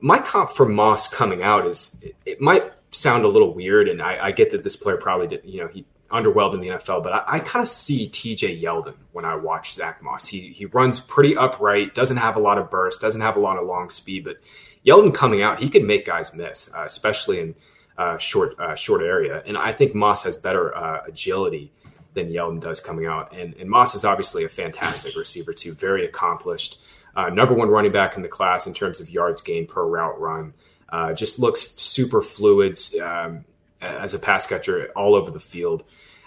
[0.00, 4.02] my comp for Moss coming out is it, it might sound a little weird, and
[4.02, 7.04] I, I, get that this player probably did you know he underwhelmed in the NFL,
[7.04, 8.60] but I, I kind of see T.J.
[8.60, 10.26] Yeldon when I watch Zach Moss.
[10.26, 13.58] He he runs pretty upright, doesn't have a lot of burst, doesn't have a lot
[13.58, 14.38] of long speed, but
[14.84, 17.54] Yeldon coming out, he could make guys miss, uh, especially in
[17.98, 19.42] uh, short uh, short area.
[19.46, 21.72] And I think Moss has better uh, agility
[22.14, 23.34] than Yeldon does coming out.
[23.34, 26.80] And, and, Moss is obviously a fantastic receiver too, very accomplished.
[27.14, 30.20] Uh, number one running back in the class in terms of yards gained per route
[30.20, 30.54] run.
[30.88, 33.44] Uh, just looks super fluid um,
[33.80, 35.84] as a pass catcher all over the field.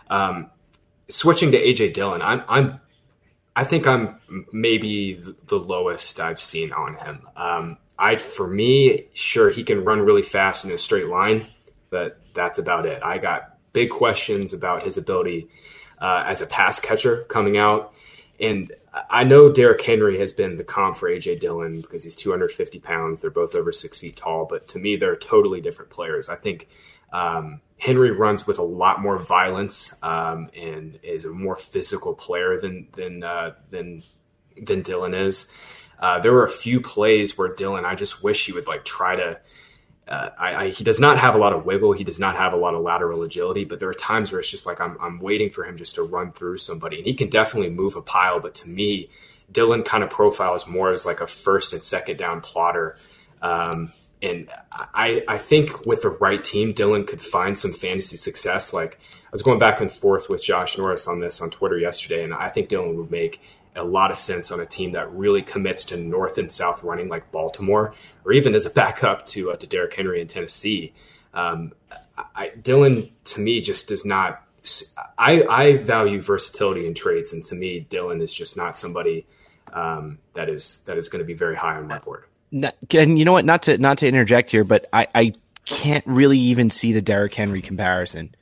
[0.09, 0.51] Um,
[1.09, 2.79] switching to AJ Dillon, I'm, I'm
[3.55, 4.19] I think I'm
[4.51, 5.13] maybe
[5.47, 7.27] the lowest I've seen on him.
[7.35, 11.47] Um, I, for me, sure he can run really fast in a straight line
[11.93, 13.01] but that's about it.
[13.03, 15.47] I got big questions about his ability
[16.01, 17.93] uh, as a pass catcher coming out.
[18.39, 18.73] And
[19.11, 23.21] I know Derrick Henry has been the comp for AJ Dillon because he's 250 pounds.
[23.21, 26.29] They're both over six feet tall, but to me, they're totally different players.
[26.29, 26.67] I think
[27.11, 32.59] um, Henry runs with a lot more violence um, and is a more physical player
[32.59, 34.01] than than uh, than
[34.59, 35.47] than Dillon is.
[35.99, 39.15] Uh, there were a few plays where Dillon, I just wish he would like try
[39.15, 39.39] to
[40.07, 41.93] uh, I, I, he does not have a lot of wiggle.
[41.93, 44.49] He does not have a lot of lateral agility, but there are times where it's
[44.49, 46.97] just like I'm, I'm waiting for him just to run through somebody.
[46.97, 49.09] And he can definitely move a pile, but to me,
[49.51, 52.97] Dillon kind of profiles more as like a first and second down plotter.
[53.41, 58.71] Um, And I, I think with the right team, Dillon could find some fantasy success.
[58.71, 62.23] Like I was going back and forth with Josh Norris on this on Twitter yesterday,
[62.23, 63.41] and I think Dillon would make
[63.75, 67.07] a lot of sense on a team that really commits to north and south running
[67.07, 67.93] like Baltimore,
[68.25, 70.93] or even as a backup to uh, to Derrick Henry in Tennessee.
[71.33, 71.73] Um,
[72.35, 74.41] I, Dillon to me just does not.
[75.17, 79.25] I, I value versatility in trades, and to me, Dillon is just not somebody
[79.73, 82.25] um, that is that is going to be very high on my board.
[82.91, 83.45] And you know what?
[83.45, 85.33] Not to not to interject here, but I, I
[85.65, 88.35] can't really even see the Derrick Henry comparison.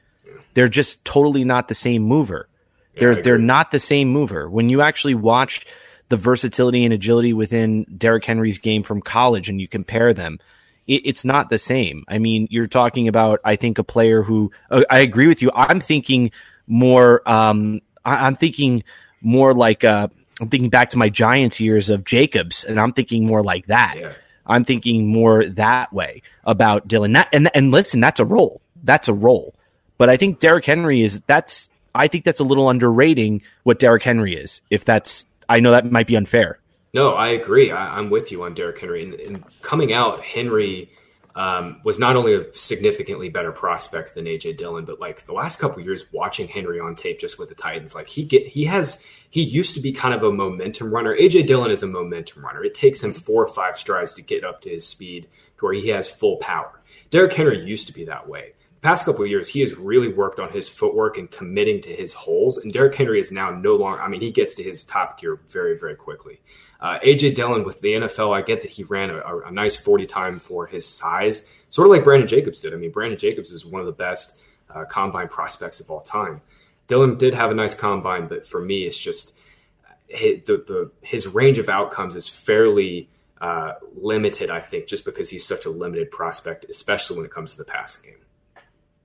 [0.53, 2.49] They're just totally not the same mover.
[2.97, 4.49] They're they're not the same mover.
[4.49, 5.65] When you actually watch
[6.09, 10.39] the versatility and agility within Derrick Henry's game from college and you compare them,
[10.87, 12.03] it, it's not the same.
[12.07, 15.51] I mean, you're talking about I think a player who uh, I agree with you.
[15.53, 16.31] I'm thinking
[16.67, 17.27] more.
[17.29, 18.83] Um, I, am thinking
[19.21, 23.25] more like uh, I'm thinking back to my Giants years of Jacobs, and I'm thinking
[23.25, 23.95] more like that.
[23.97, 24.13] Yeah.
[24.45, 27.13] I'm thinking more that way about Dillon.
[27.13, 28.61] That, and and listen, that's a role.
[28.83, 29.55] That's a role.
[29.97, 34.03] But I think Derrick Henry is that's I think that's a little underrating what Derrick
[34.03, 34.61] Henry is.
[34.69, 36.59] If that's, I know that might be unfair.
[36.93, 37.71] No, I agree.
[37.71, 39.03] I, am with you on Derrick Henry.
[39.03, 40.89] And, and coming out, Henry
[41.35, 45.59] um, was not only a significantly better prospect than AJ Dillon, but like the last
[45.59, 49.01] couple years, watching Henry on tape just with the Titans, like he get he has
[49.29, 51.15] he used to be kind of a momentum runner.
[51.15, 52.63] AJ Dillon is a momentum runner.
[52.63, 55.27] It takes him four or five strides to get up to his speed
[55.57, 56.81] to where he has full power.
[57.09, 60.39] Derrick Henry used to be that way past couple of years, he has really worked
[60.39, 62.57] on his footwork and committing to his holes.
[62.57, 65.39] And Derrick Henry is now no longer, I mean, he gets to his top gear
[65.47, 66.41] very, very quickly.
[66.79, 70.07] Uh, AJ Dillon with the NFL, I get that he ran a, a, nice 40
[70.07, 72.73] time for his size, sort of like Brandon Jacobs did.
[72.73, 74.35] I mean, Brandon Jacobs is one of the best
[74.73, 76.41] uh, combine prospects of all time.
[76.87, 79.35] Dillon did have a nice combine, but for me, it's just
[80.07, 85.29] his, the, the, his range of outcomes is fairly uh, limited, I think, just because
[85.29, 88.19] he's such a limited prospect, especially when it comes to the passing game.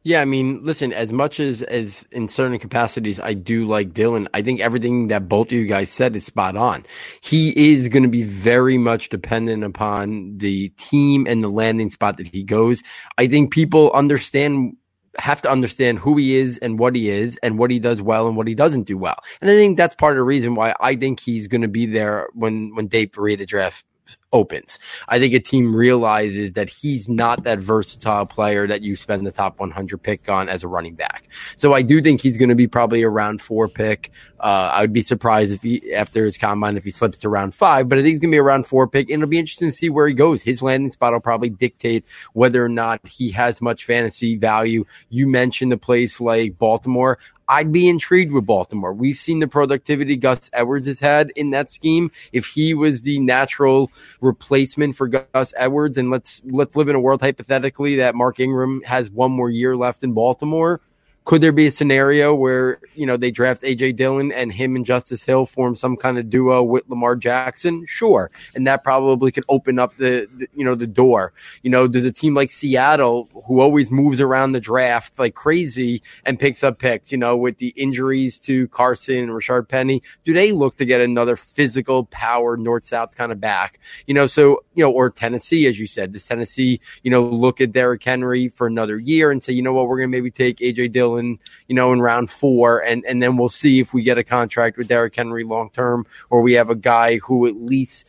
[0.06, 4.28] Yeah, I mean, listen, as much as as in certain capacities I do like Dillon,
[4.34, 6.86] I think everything that both of you guys said is spot on.
[7.22, 12.18] He is going to be very much dependent upon the team and the landing spot
[12.18, 12.84] that he goes.
[13.18, 14.76] I think people understand
[15.18, 18.28] have to understand who he is and what he is and what he does well
[18.28, 19.18] and what he doesn't do well.
[19.40, 21.84] And I think that's part of the reason why I think he's going to be
[21.84, 23.84] there when when Dave Ferreira draft
[24.32, 24.78] opens.
[25.08, 29.30] I think a team realizes that he's not that versatile player that you spend the
[29.30, 31.28] top 100 pick on as a running back.
[31.54, 34.10] So I do think he's going to be probably a round four pick.
[34.38, 37.54] Uh, I would be surprised if he, after his combine, if he slips to round
[37.54, 39.08] five, but I think he's going to be a round four pick.
[39.08, 40.42] And it'll be interesting to see where he goes.
[40.42, 44.84] His landing spot will probably dictate whether or not he has much fantasy value.
[45.08, 47.18] You mentioned a place like Baltimore.
[47.48, 48.92] I'd be intrigued with Baltimore.
[48.92, 52.10] We've seen the productivity Gus Edwards has had in that scheme.
[52.32, 57.00] If he was the natural replacement for Gus Edwards, and let's let's live in a
[57.00, 60.80] world hypothetically that Mark Ingram has one more year left in Baltimore,
[61.26, 64.86] could there be a scenario where, you know, they draft AJ Dillon and him and
[64.86, 67.84] Justice Hill form some kind of duo with Lamar Jackson?
[67.84, 68.30] Sure.
[68.54, 71.32] And that probably could open up the, the, you know, the door.
[71.64, 76.00] You know, there's a team like Seattle who always moves around the draft like crazy
[76.24, 80.04] and picks up picks, you know, with the injuries to Carson and Rashaad Penny.
[80.24, 83.80] Do they look to get another physical power north south kind of back?
[84.06, 87.60] You know, so, you know, or Tennessee, as you said, does Tennessee, you know, look
[87.60, 90.30] at Derrick Henry for another year and say, you know what, we're going to maybe
[90.30, 93.92] take AJ Dillon in, you know, in round four, and and then we'll see if
[93.92, 97.46] we get a contract with Derrick Henry long term, or we have a guy who
[97.46, 98.08] at least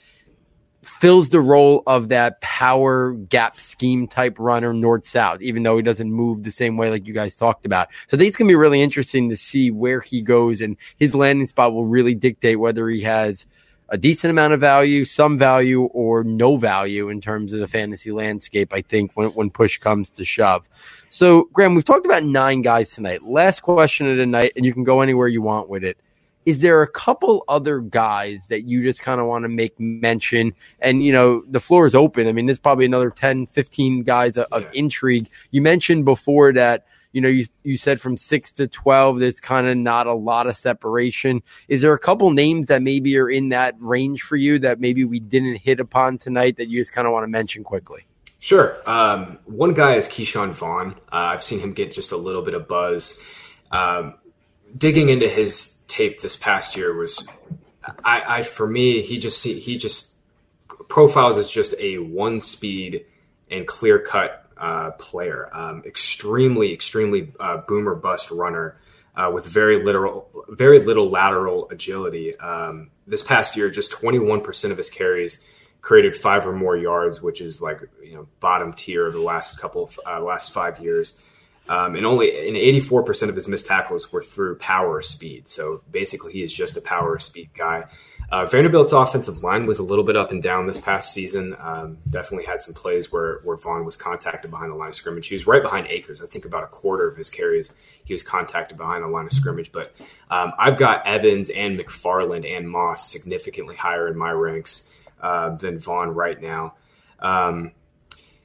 [0.84, 5.84] fills the role of that power gap scheme type runner north south, even though he
[5.84, 7.90] doesn't move the same way like you guys talked about.
[8.08, 11.14] So I think it's gonna be really interesting to see where he goes, and his
[11.14, 13.46] landing spot will really dictate whether he has
[13.90, 18.12] a decent amount of value, some value, or no value in terms of the fantasy
[18.12, 18.74] landscape.
[18.74, 20.70] I think when when push comes to shove.
[21.10, 23.24] So, Graham, we've talked about nine guys tonight.
[23.24, 25.98] Last question of the night, and you can go anywhere you want with it.
[26.46, 30.54] Is there a couple other guys that you just kind of want to make mention?
[30.80, 32.26] And, you know, the floor is open.
[32.26, 35.30] I mean, there's probably another 10, 15 guys of, of intrigue.
[35.52, 36.86] You mentioned before that
[37.18, 40.46] you know, you you said from six to twelve, there's kind of not a lot
[40.46, 41.42] of separation.
[41.68, 45.04] Is there a couple names that maybe are in that range for you that maybe
[45.04, 48.06] we didn't hit upon tonight that you just kind of want to mention quickly?
[48.38, 48.78] Sure.
[48.86, 50.92] Um, one guy is Ke'Shawn Vaughn.
[51.12, 53.20] Uh, I've seen him get just a little bit of buzz.
[53.72, 54.14] Um,
[54.78, 57.28] digging into his tape this past year was,
[58.06, 60.14] I, I for me, he just see, he just
[60.88, 63.08] profiles as just a one speed
[63.50, 65.50] and clear cut uh, player.
[65.54, 68.78] Um, extremely, extremely uh, boomer bust runner
[69.16, 72.38] uh, with very little, very little lateral agility.
[72.38, 75.40] Um, this past year, just 21% of his carries
[75.82, 79.60] created five or more yards, which is like you know bottom tier of the last
[79.60, 81.20] couple of uh, last five years.
[81.70, 85.50] Um, and only in 84% of his missed tackles were through power or speed.
[85.50, 87.86] So basically, he is just a power or speed guy.
[88.30, 91.56] Uh, Vanderbilt's offensive line was a little bit up and down this past season.
[91.60, 95.28] Um, definitely had some plays where, where Vaughn was contacted behind the line of scrimmage.
[95.28, 96.22] He was right behind Akers.
[96.22, 97.72] I think about a quarter of his carries,
[98.04, 99.72] he was contacted behind the line of scrimmage.
[99.72, 99.96] But
[100.30, 105.80] um, I've got Evans and McFarland and Moss significantly higher in my ranks uh, than
[105.80, 106.76] Vaughn right now.
[107.20, 107.72] Um,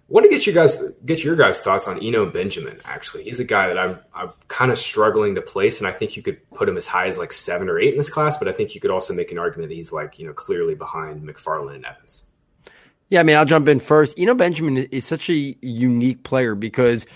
[0.08, 2.80] want to get you guys get your guys' thoughts on Eno Benjamin.
[2.84, 6.16] Actually, he's a guy that I'm I'm kind of struggling to place, and I think
[6.16, 8.36] you could put him as high as like seven or eight in this class.
[8.36, 10.74] But I think you could also make an argument that he's like you know clearly
[10.74, 12.24] behind McFarland and Evans.
[13.08, 14.18] Yeah, I mean, I'll jump in first.
[14.18, 17.06] Eno Benjamin is such a unique player because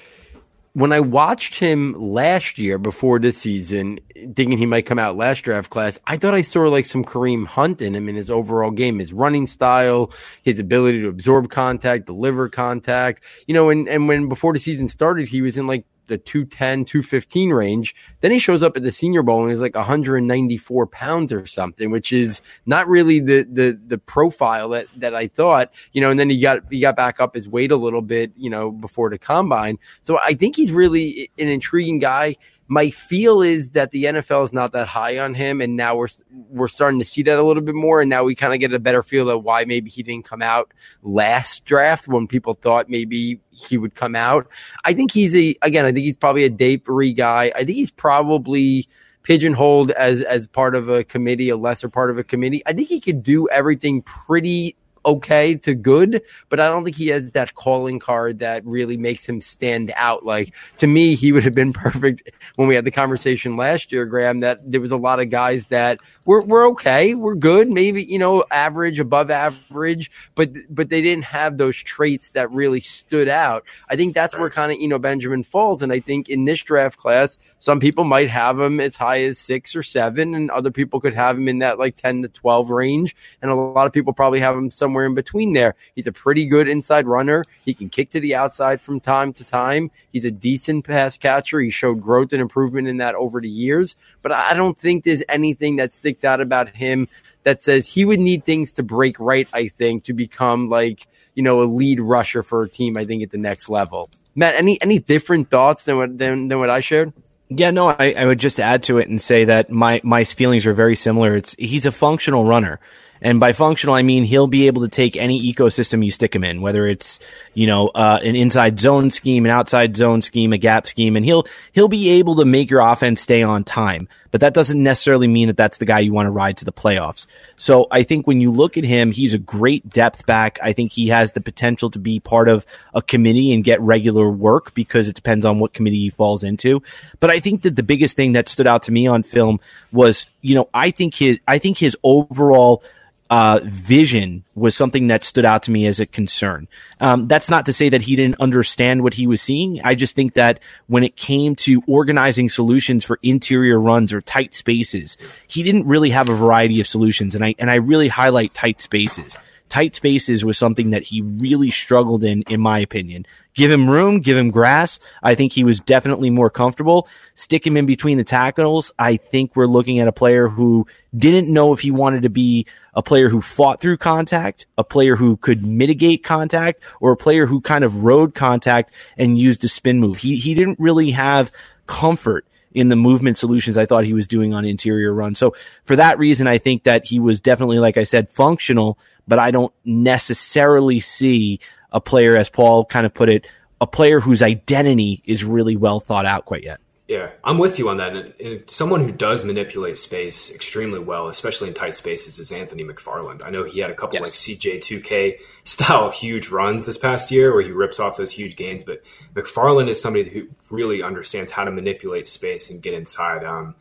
[0.77, 5.41] when I watched him last year before this season, thinking he might come out last
[5.41, 8.71] draft class, I thought I saw like some Kareem Hunt in him in his overall
[8.71, 10.13] game, his running style,
[10.43, 14.91] his ability to absorb contact, deliver contact, you know, and, and when before the season
[14.91, 17.95] started, he was in like the 210, 215 range.
[18.21, 21.91] Then he shows up at the Senior Bowl and he's like 194 pounds or something,
[21.91, 25.73] which is not really the the the profile that that I thought.
[25.93, 28.33] You know, and then he got he got back up his weight a little bit,
[28.37, 29.79] you know, before the combine.
[30.03, 32.37] So I think he's really an intriguing guy
[32.69, 36.09] my feel is that the NFL is not that high on him, and now we're
[36.51, 38.73] we're starting to see that a little bit more, and now we kind of get
[38.73, 42.89] a better feel of why maybe he didn't come out last draft when people thought
[42.89, 44.49] maybe he would come out.
[44.85, 47.53] I think he's a again, I think he's probably a day three guy.
[47.55, 48.89] I think he's probably
[49.23, 52.63] pigeonholed as as part of a committee, a lesser part of a committee.
[52.67, 54.77] I think he could do everything pretty
[55.07, 59.27] okay to good, but I don't think he has that calling card that really makes
[59.27, 60.25] him stand out.
[60.25, 64.05] Like to me, he would have been perfect when we had the conversation last year,
[64.05, 68.03] Graham, that there was a lot of guys that were, were okay, we're good, maybe,
[68.03, 73.29] you know, average, above average, but but they didn't have those traits that really stood
[73.29, 73.65] out.
[73.89, 75.83] I think that's where kind of, you know, Benjamin falls.
[75.83, 79.39] And I think in this draft class, some people might have him as high as
[79.39, 82.71] six or seven, and other people could have him in that like 10 to 12
[82.71, 83.17] range.
[83.43, 85.75] And a lot of people probably have him somewhere somewhere in between there.
[85.95, 87.45] He's a pretty good inside runner.
[87.65, 89.91] He can kick to the outside from time to time.
[90.11, 91.61] He's a decent pass catcher.
[91.61, 93.95] He showed growth and improvement in that over the years.
[94.23, 97.09] But I don't think there's anything that sticks out about him
[97.43, 101.43] that says he would need things to break right, I think, to become like, you
[101.43, 104.09] know, a lead rusher for a team, I think, at the next level.
[104.35, 107.13] Matt, any any different thoughts than what than, than what I shared?
[107.49, 110.67] Yeah, no, I, I would just add to it and say that my my feelings
[110.67, 111.37] are very similar.
[111.37, 112.81] It's he's a functional runner.
[113.21, 116.45] And by functional, I mean he'll be able to take any ecosystem you stick him
[116.45, 117.21] in, whether it's
[117.55, 121.25] you know uh, an inside zone scheme, an outside zone scheme, a gap scheme, and
[121.25, 124.09] he'll he'll be able to make your offense stay on time.
[124.31, 126.73] But that doesn't necessarily mean that that's the guy you want to ride to the
[126.73, 127.27] playoffs.
[127.57, 130.59] So I think when you look at him, he's a great depth back.
[130.63, 134.29] I think he has the potential to be part of a committee and get regular
[134.29, 136.83] work because it depends on what committee he falls into.
[137.19, 139.59] But I think that the biggest thing that stood out to me on film
[139.91, 142.83] was, you know, I think his I think his overall
[143.29, 146.69] uh, vision was something that stood out to me as a concern.
[147.01, 149.81] Um, that's not to say that he didn't understand what he was seeing.
[149.83, 154.55] I just think that when it came to organizing solutions for interior runs or tight
[154.55, 155.17] spaces,
[155.47, 157.35] he didn't really have a variety of solutions.
[157.35, 159.37] And I, and I really highlight tight spaces.
[159.69, 163.27] Tight spaces was something that he really struggled in, in my opinion.
[163.55, 165.01] Give him room, give him grass.
[165.23, 167.09] I think he was definitely more comfortable.
[167.35, 168.93] Stick him in between the tackles.
[168.99, 170.87] I think we're looking at a player who
[171.17, 175.17] didn't know if he wanted to be a player who fought through contact, a player
[175.17, 179.69] who could mitigate contact, or a player who kind of rode contact and used a
[179.69, 180.19] spin move.
[180.19, 181.51] He, he didn't really have
[181.87, 182.47] comfort
[182.77, 185.35] in the movement solutions I thought he was doing on interior run.
[185.35, 189.39] So for that reason, I think that he was definitely, like I said, functional, but
[189.39, 191.59] I don't necessarily see
[191.91, 193.47] a player, as Paul kind of put it,
[193.81, 196.79] a player whose identity is really well thought out quite yet.
[197.09, 198.17] Yeah, I'm with you on that.
[198.17, 202.83] And, and someone who does manipulate space extremely well, especially in tight spaces, is Anthony
[202.83, 203.45] McFarland.
[203.45, 204.25] I know he had a couple yes.
[204.25, 208.83] like CJ2K style huge runs this past year where he rips off those huge gains.
[208.83, 209.05] But
[209.35, 213.45] McFarland is somebody who really understands how to manipulate space and get inside.
[213.45, 213.77] Um,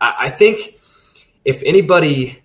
[0.00, 0.80] I, I think
[1.44, 2.42] if anybody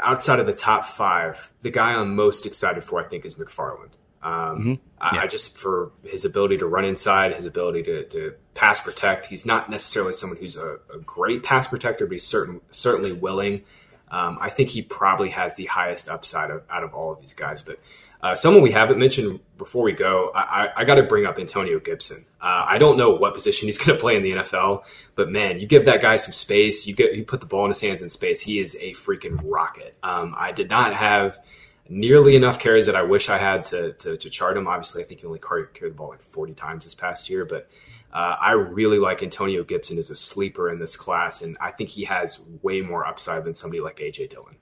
[0.00, 3.92] outside of the top five, the guy I'm most excited for, I think, is McFarland.
[4.22, 5.14] Um, mm-hmm.
[5.14, 5.22] yeah.
[5.22, 9.26] I, just for his ability to run inside, his ability to, to pass protect.
[9.26, 13.62] He's not necessarily someone who's a, a great pass protector, but he's certain certainly willing.
[14.10, 17.34] Um, I think he probably has the highest upside of, out of all of these
[17.34, 17.62] guys.
[17.62, 17.80] But
[18.22, 21.38] uh, someone we haven't mentioned before we go, I, I, I got to bring up
[21.38, 22.24] Antonio Gibson.
[22.40, 24.84] Uh, I don't know what position he's going to play in the NFL,
[25.16, 26.86] but man, you give that guy some space.
[26.86, 28.40] You get you put the ball in his hands in space.
[28.40, 29.96] He is a freaking rocket.
[30.02, 31.40] Um, I did not have
[31.92, 34.66] nearly enough carries that I wish I had to, to, to chart him.
[34.66, 37.44] Obviously, I think he only carried, carried the ball like 40 times this past year,
[37.44, 37.68] but
[38.12, 41.90] uh, I really like Antonio Gibson as a sleeper in this class, and I think
[41.90, 44.56] he has way more upside than somebody like AJ Dillon.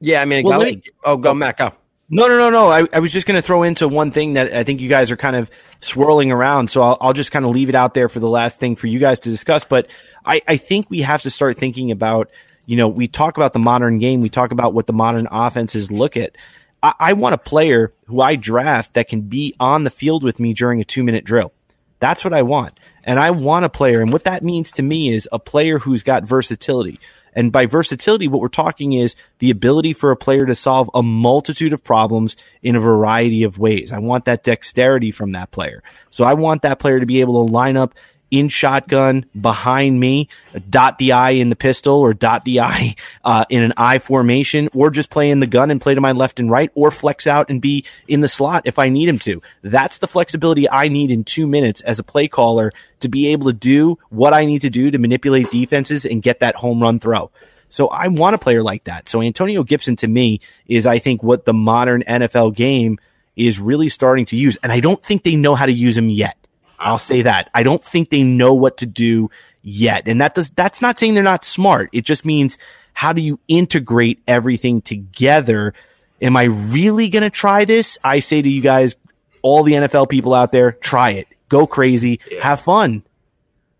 [0.00, 1.72] Yeah, I mean, well, me, oh, go, Matt, go.
[2.10, 2.70] No, no, no, no.
[2.70, 5.10] I, I was just going to throw into one thing that I think you guys
[5.10, 5.50] are kind of
[5.80, 6.68] swirling around.
[6.70, 8.86] So I'll, I'll just kind of leave it out there for the last thing for
[8.86, 9.64] you guys to discuss.
[9.64, 9.88] But
[10.24, 12.30] I, I think we have to start thinking about,
[12.66, 14.20] you know, we talk about the modern game.
[14.20, 16.36] We talk about what the modern offenses look at.
[16.82, 20.40] I, I want a player who I draft that can be on the field with
[20.40, 21.52] me during a two minute drill.
[22.00, 22.78] That's what I want.
[23.04, 24.00] And I want a player.
[24.00, 26.98] And what that means to me is a player who's got versatility.
[27.34, 31.02] And by versatility, what we're talking is the ability for a player to solve a
[31.02, 33.90] multitude of problems in a variety of ways.
[33.90, 35.82] I want that dexterity from that player.
[36.10, 37.94] So I want that player to be able to line up
[38.38, 40.28] in shotgun behind me,
[40.68, 44.68] dot the I in the pistol or dot the I uh, in an I formation,
[44.74, 47.26] or just play in the gun and play to my left and right, or flex
[47.26, 49.40] out and be in the slot if I need him to.
[49.62, 53.46] That's the flexibility I need in two minutes as a play caller to be able
[53.46, 56.98] to do what I need to do to manipulate defenses and get that home run
[56.98, 57.30] throw.
[57.68, 59.08] So I want a player like that.
[59.08, 62.98] So Antonio Gibson to me is, I think, what the modern NFL game
[63.36, 64.56] is really starting to use.
[64.62, 66.36] And I don't think they know how to use him yet.
[66.78, 67.50] I'll say that.
[67.54, 69.30] I don't think they know what to do
[69.62, 70.06] yet.
[70.06, 71.90] And that does, that's not saying they're not smart.
[71.92, 72.58] It just means
[72.92, 75.74] how do you integrate everything together?
[76.20, 77.98] Am I really going to try this?
[78.04, 78.96] I say to you guys,
[79.42, 81.28] all the NFL people out there, try it.
[81.48, 82.20] Go crazy.
[82.30, 82.42] Yeah.
[82.42, 83.02] Have fun.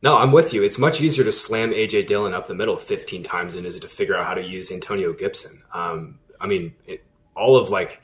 [0.02, 0.62] No, I'm with you.
[0.62, 3.80] It's much easier to slam AJ Dillon up the middle 15 times than is it
[3.80, 5.62] to figure out how to use Antonio Gibson.
[5.72, 7.02] Um, I mean, it,
[7.34, 8.02] all of like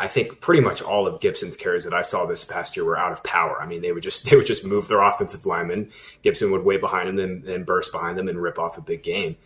[0.00, 2.96] I think pretty much all of Gibson's carries that I saw this past year were
[2.96, 3.60] out of power.
[3.60, 5.90] I mean, they would just they would just move their offensive lineman.
[6.22, 9.02] Gibson would wait behind him and, and burst behind them and rip off a big
[9.02, 9.36] game.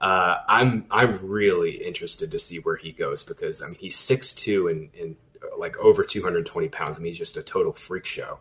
[0.00, 4.32] Uh, I'm I'm really interested to see where he goes because I mean he's six
[4.32, 5.16] two and, and
[5.58, 6.98] like over 220 pounds.
[6.98, 8.40] I mean he's just a total freak show.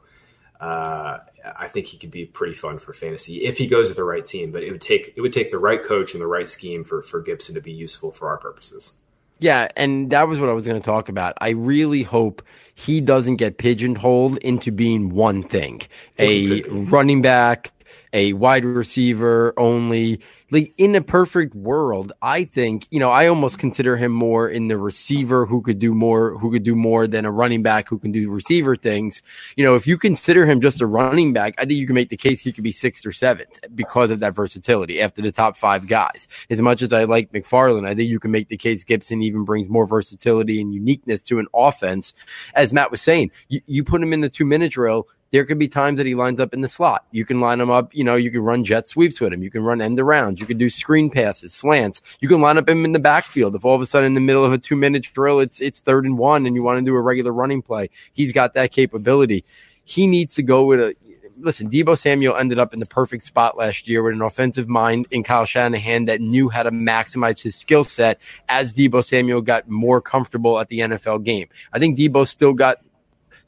[0.59, 1.20] Uh,
[1.55, 4.26] I think he could be pretty fun for fantasy if he goes with the right
[4.26, 4.51] team.
[4.51, 7.01] But it would take it would take the right coach and the right scheme for
[7.01, 8.93] for Gibson to be useful for our purposes.
[9.39, 11.33] Yeah, and that was what I was going to talk about.
[11.39, 12.41] I really hope
[12.75, 15.81] he doesn't get pigeonholed into being one thing
[16.17, 17.71] a running back,
[18.13, 20.19] a wide receiver only.
[20.51, 24.67] Like in a perfect world, I think, you know, I almost consider him more in
[24.67, 27.99] the receiver who could do more, who could do more than a running back who
[27.99, 29.21] can do receiver things.
[29.55, 32.09] You know, if you consider him just a running back, I think you can make
[32.09, 35.55] the case he could be sixth or seventh because of that versatility after the top
[35.55, 36.27] five guys.
[36.49, 39.43] As much as I like McFarland, I think you can make the case Gibson even
[39.45, 42.15] brings more versatility and uniqueness to an offense.
[42.55, 45.59] As Matt was saying, you, you put him in the two minute drill, there could
[45.59, 47.05] be times that he lines up in the slot.
[47.11, 49.43] You can line him up, you know, you can run jet sweeps with him.
[49.43, 50.39] You can run end arounds.
[50.39, 52.01] You can do screen passes, slants.
[52.19, 53.55] You can line up him in the backfield.
[53.55, 55.80] If all of a sudden in the middle of a two minute drill, it's, it's
[55.80, 58.71] third and one and you want to do a regular running play, he's got that
[58.71, 59.45] capability.
[59.84, 60.95] He needs to go with a,
[61.39, 65.07] listen, Deebo Samuel ended up in the perfect spot last year with an offensive mind
[65.11, 69.69] in Kyle Shanahan that knew how to maximize his skill set as Deebo Samuel got
[69.69, 71.47] more comfortable at the NFL game.
[71.73, 72.80] I think Deebo still got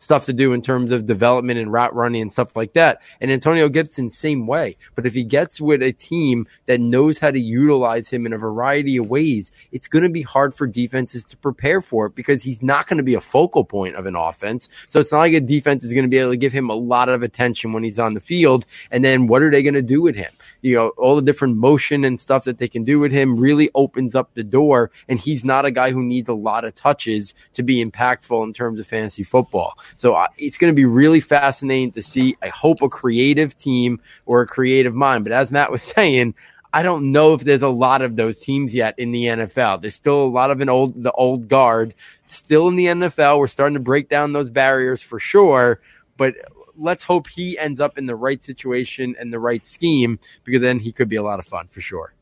[0.01, 3.01] stuff to do in terms of development and route running and stuff like that.
[3.21, 4.75] And Antonio Gibson, same way.
[4.95, 8.37] But if he gets with a team that knows how to utilize him in a
[8.37, 12.41] variety of ways, it's going to be hard for defenses to prepare for it because
[12.41, 14.69] he's not going to be a focal point of an offense.
[14.87, 16.75] So it's not like a defense is going to be able to give him a
[16.75, 18.65] lot of attention when he's on the field.
[18.89, 20.31] And then what are they going to do with him?
[20.61, 23.69] You know, all the different motion and stuff that they can do with him really
[23.75, 24.89] opens up the door.
[25.07, 28.51] And he's not a guy who needs a lot of touches to be impactful in
[28.51, 29.77] terms of fantasy football.
[29.95, 32.35] So uh, it's going to be really fascinating to see.
[32.41, 35.23] I hope a creative team or a creative mind.
[35.23, 36.35] But as Matt was saying,
[36.73, 39.81] I don't know if there's a lot of those teams yet in the NFL.
[39.81, 41.93] There's still a lot of an old the old guard
[42.25, 43.39] still in the NFL.
[43.39, 45.81] We're starting to break down those barriers for sure,
[46.15, 46.35] but
[46.77, 50.79] let's hope he ends up in the right situation and the right scheme because then
[50.79, 52.13] he could be a lot of fun for sure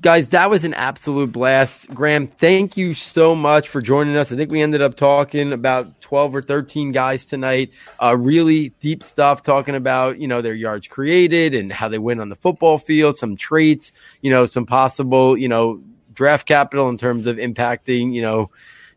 [0.00, 1.92] guys, that was an absolute blast.
[1.92, 4.30] Graham, thank you so much for joining us.
[4.30, 7.70] I think we ended up talking about 12 or 13 guys tonight.
[7.98, 12.20] Uh, really deep stuff talking about, you know, their yards created and how they win
[12.20, 13.92] on the football field, some traits,
[14.22, 15.82] you know, some possible, you know,
[16.12, 18.50] draft capital in terms of impacting, you know,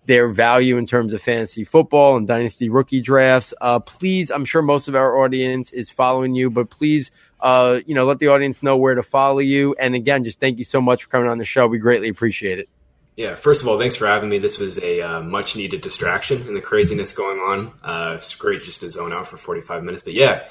[0.06, 3.54] their value in terms of fantasy football and dynasty rookie drafts.
[3.62, 7.12] Uh, please, I'm sure most of our audience is following you, but please
[7.42, 9.76] uh, you know, let the audience know where to follow you.
[9.80, 11.68] And again, just thank you so much for coming on the show.
[11.68, 12.70] We greatly appreciate it.
[13.18, 14.38] Yeah, first of all, thanks for having me.
[14.38, 17.74] This was a uh, much needed distraction and the craziness going on.
[17.84, 20.02] Uh, it's great just to zone out for 45 minutes.
[20.02, 20.46] But yeah,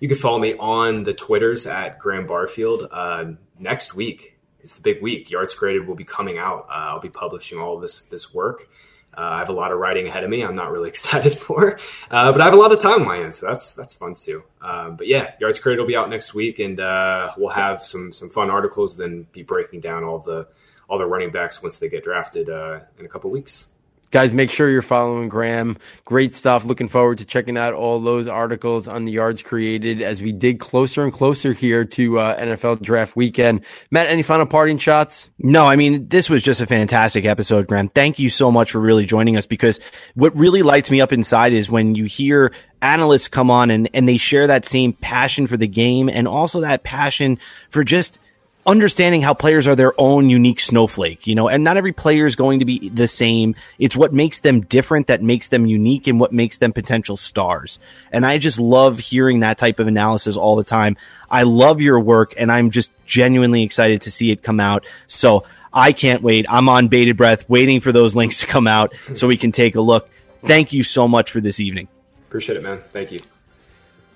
[0.00, 2.88] you can follow me on the Twitters at Graham Barfield.
[2.90, 5.30] Uh, next week, it's the big week.
[5.30, 6.66] Yards Created will be coming out.
[6.70, 8.68] Uh, I'll be publishing all this this work.
[9.16, 10.42] Uh, I have a lot of writing ahead of me.
[10.42, 11.78] I'm not really excited for,
[12.10, 14.14] uh, but I have a lot of time on my hands, so that's that's fun
[14.14, 14.42] too.
[14.60, 18.12] Um, but yeah, Yards Created will be out next week, and uh, we'll have some
[18.12, 18.96] some fun articles.
[18.96, 20.48] Then be breaking down all the
[20.88, 23.66] all the running backs once they get drafted uh, in a couple weeks.
[24.14, 25.76] Guys, make sure you're following Graham.
[26.04, 26.64] Great stuff.
[26.64, 30.60] Looking forward to checking out all those articles on the yards created as we dig
[30.60, 33.64] closer and closer here to uh, NFL draft weekend.
[33.90, 35.32] Matt, any final parting shots?
[35.40, 37.88] No, I mean, this was just a fantastic episode, Graham.
[37.88, 39.80] Thank you so much for really joining us because
[40.14, 44.08] what really lights me up inside is when you hear analysts come on and, and
[44.08, 47.36] they share that same passion for the game and also that passion
[47.68, 48.20] for just
[48.66, 52.36] understanding how players are their own unique snowflake, you know, and not every player is
[52.36, 53.54] going to be the same.
[53.78, 57.78] It's what makes them different that makes them unique and what makes them potential stars.
[58.10, 60.96] And I just love hearing that type of analysis all the time.
[61.30, 64.86] I love your work and I'm just genuinely excited to see it come out.
[65.06, 66.46] So I can't wait.
[66.48, 69.74] I'm on bated breath waiting for those links to come out so we can take
[69.74, 70.08] a look.
[70.42, 71.88] Thank you so much for this evening.
[72.28, 72.80] Appreciate it, man.
[72.88, 73.20] Thank you.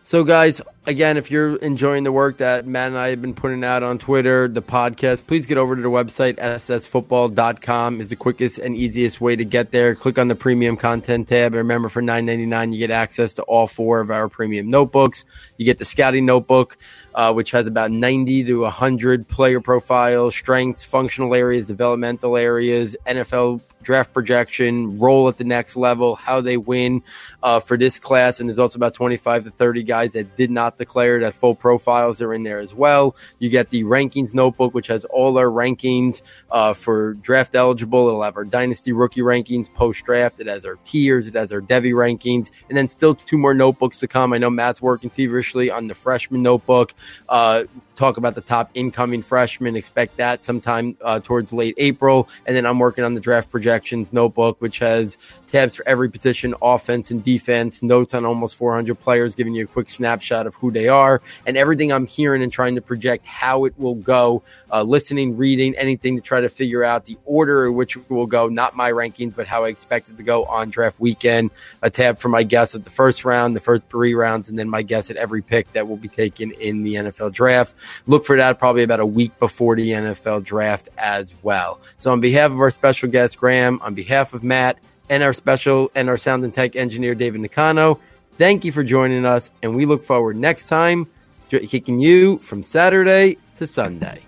[0.04, 3.62] So, guys, again, if you're enjoying the work that Matt and I have been putting
[3.62, 6.36] out on Twitter, the podcast, please get over to the website.
[6.38, 9.94] ssfootball.com is the quickest and easiest way to get there.
[9.94, 11.52] Click on the premium content tab.
[11.52, 15.26] And remember, for $9.99, you get access to all four of our premium notebooks.
[15.58, 16.78] You get the scouting notebook,
[17.14, 23.60] uh, which has about 90 to 100 player profiles, strengths, functional areas, developmental areas, NFL
[23.82, 27.02] draft projection, role at the next level, how they win
[27.42, 28.40] uh, for this class.
[28.40, 32.22] And there's also about 25 to 30 guys that did not declare that full profiles
[32.22, 33.16] are in there as well.
[33.38, 38.08] You get the rankings notebook, which has all our rankings uh, for draft eligible.
[38.08, 40.40] It'll have our dynasty rookie rankings post draft.
[40.40, 41.26] It has our tiers.
[41.26, 42.50] It has our Devy rankings.
[42.68, 44.32] And then still two more notebooks to come.
[44.32, 46.94] I know Matt's working feverishly on the freshman notebook.
[47.28, 47.64] Uh,
[47.98, 49.76] talk about the top incoming freshmen.
[49.76, 52.28] Expect that sometime uh, towards late April.
[52.46, 55.18] And then I'm working on the draft projections notebook, which has
[55.48, 59.66] tabs for every position, offense and defense, notes on almost 400 players, giving you a
[59.66, 63.64] quick snapshot of who they are, and everything I'm hearing and trying to project how
[63.64, 67.74] it will go, uh, listening, reading, anything to try to figure out the order in
[67.74, 70.70] which it will go, not my rankings, but how I expect it to go on
[70.70, 71.50] draft weekend.
[71.82, 74.68] A tab for my guess at the first round, the first three rounds, and then
[74.68, 77.74] my guess at every pick that will be taken in the NFL draft.
[78.06, 81.80] Look for that probably about a week before the NFL draft as well.
[81.96, 84.78] So, on behalf of our special guest, Graham, on behalf of Matt,
[85.10, 87.98] and our special and our sound and tech engineer, David Nicano.
[88.32, 91.06] Thank you for joining us, and we look forward next time
[91.50, 94.27] kicking you from Saturday to Sunday.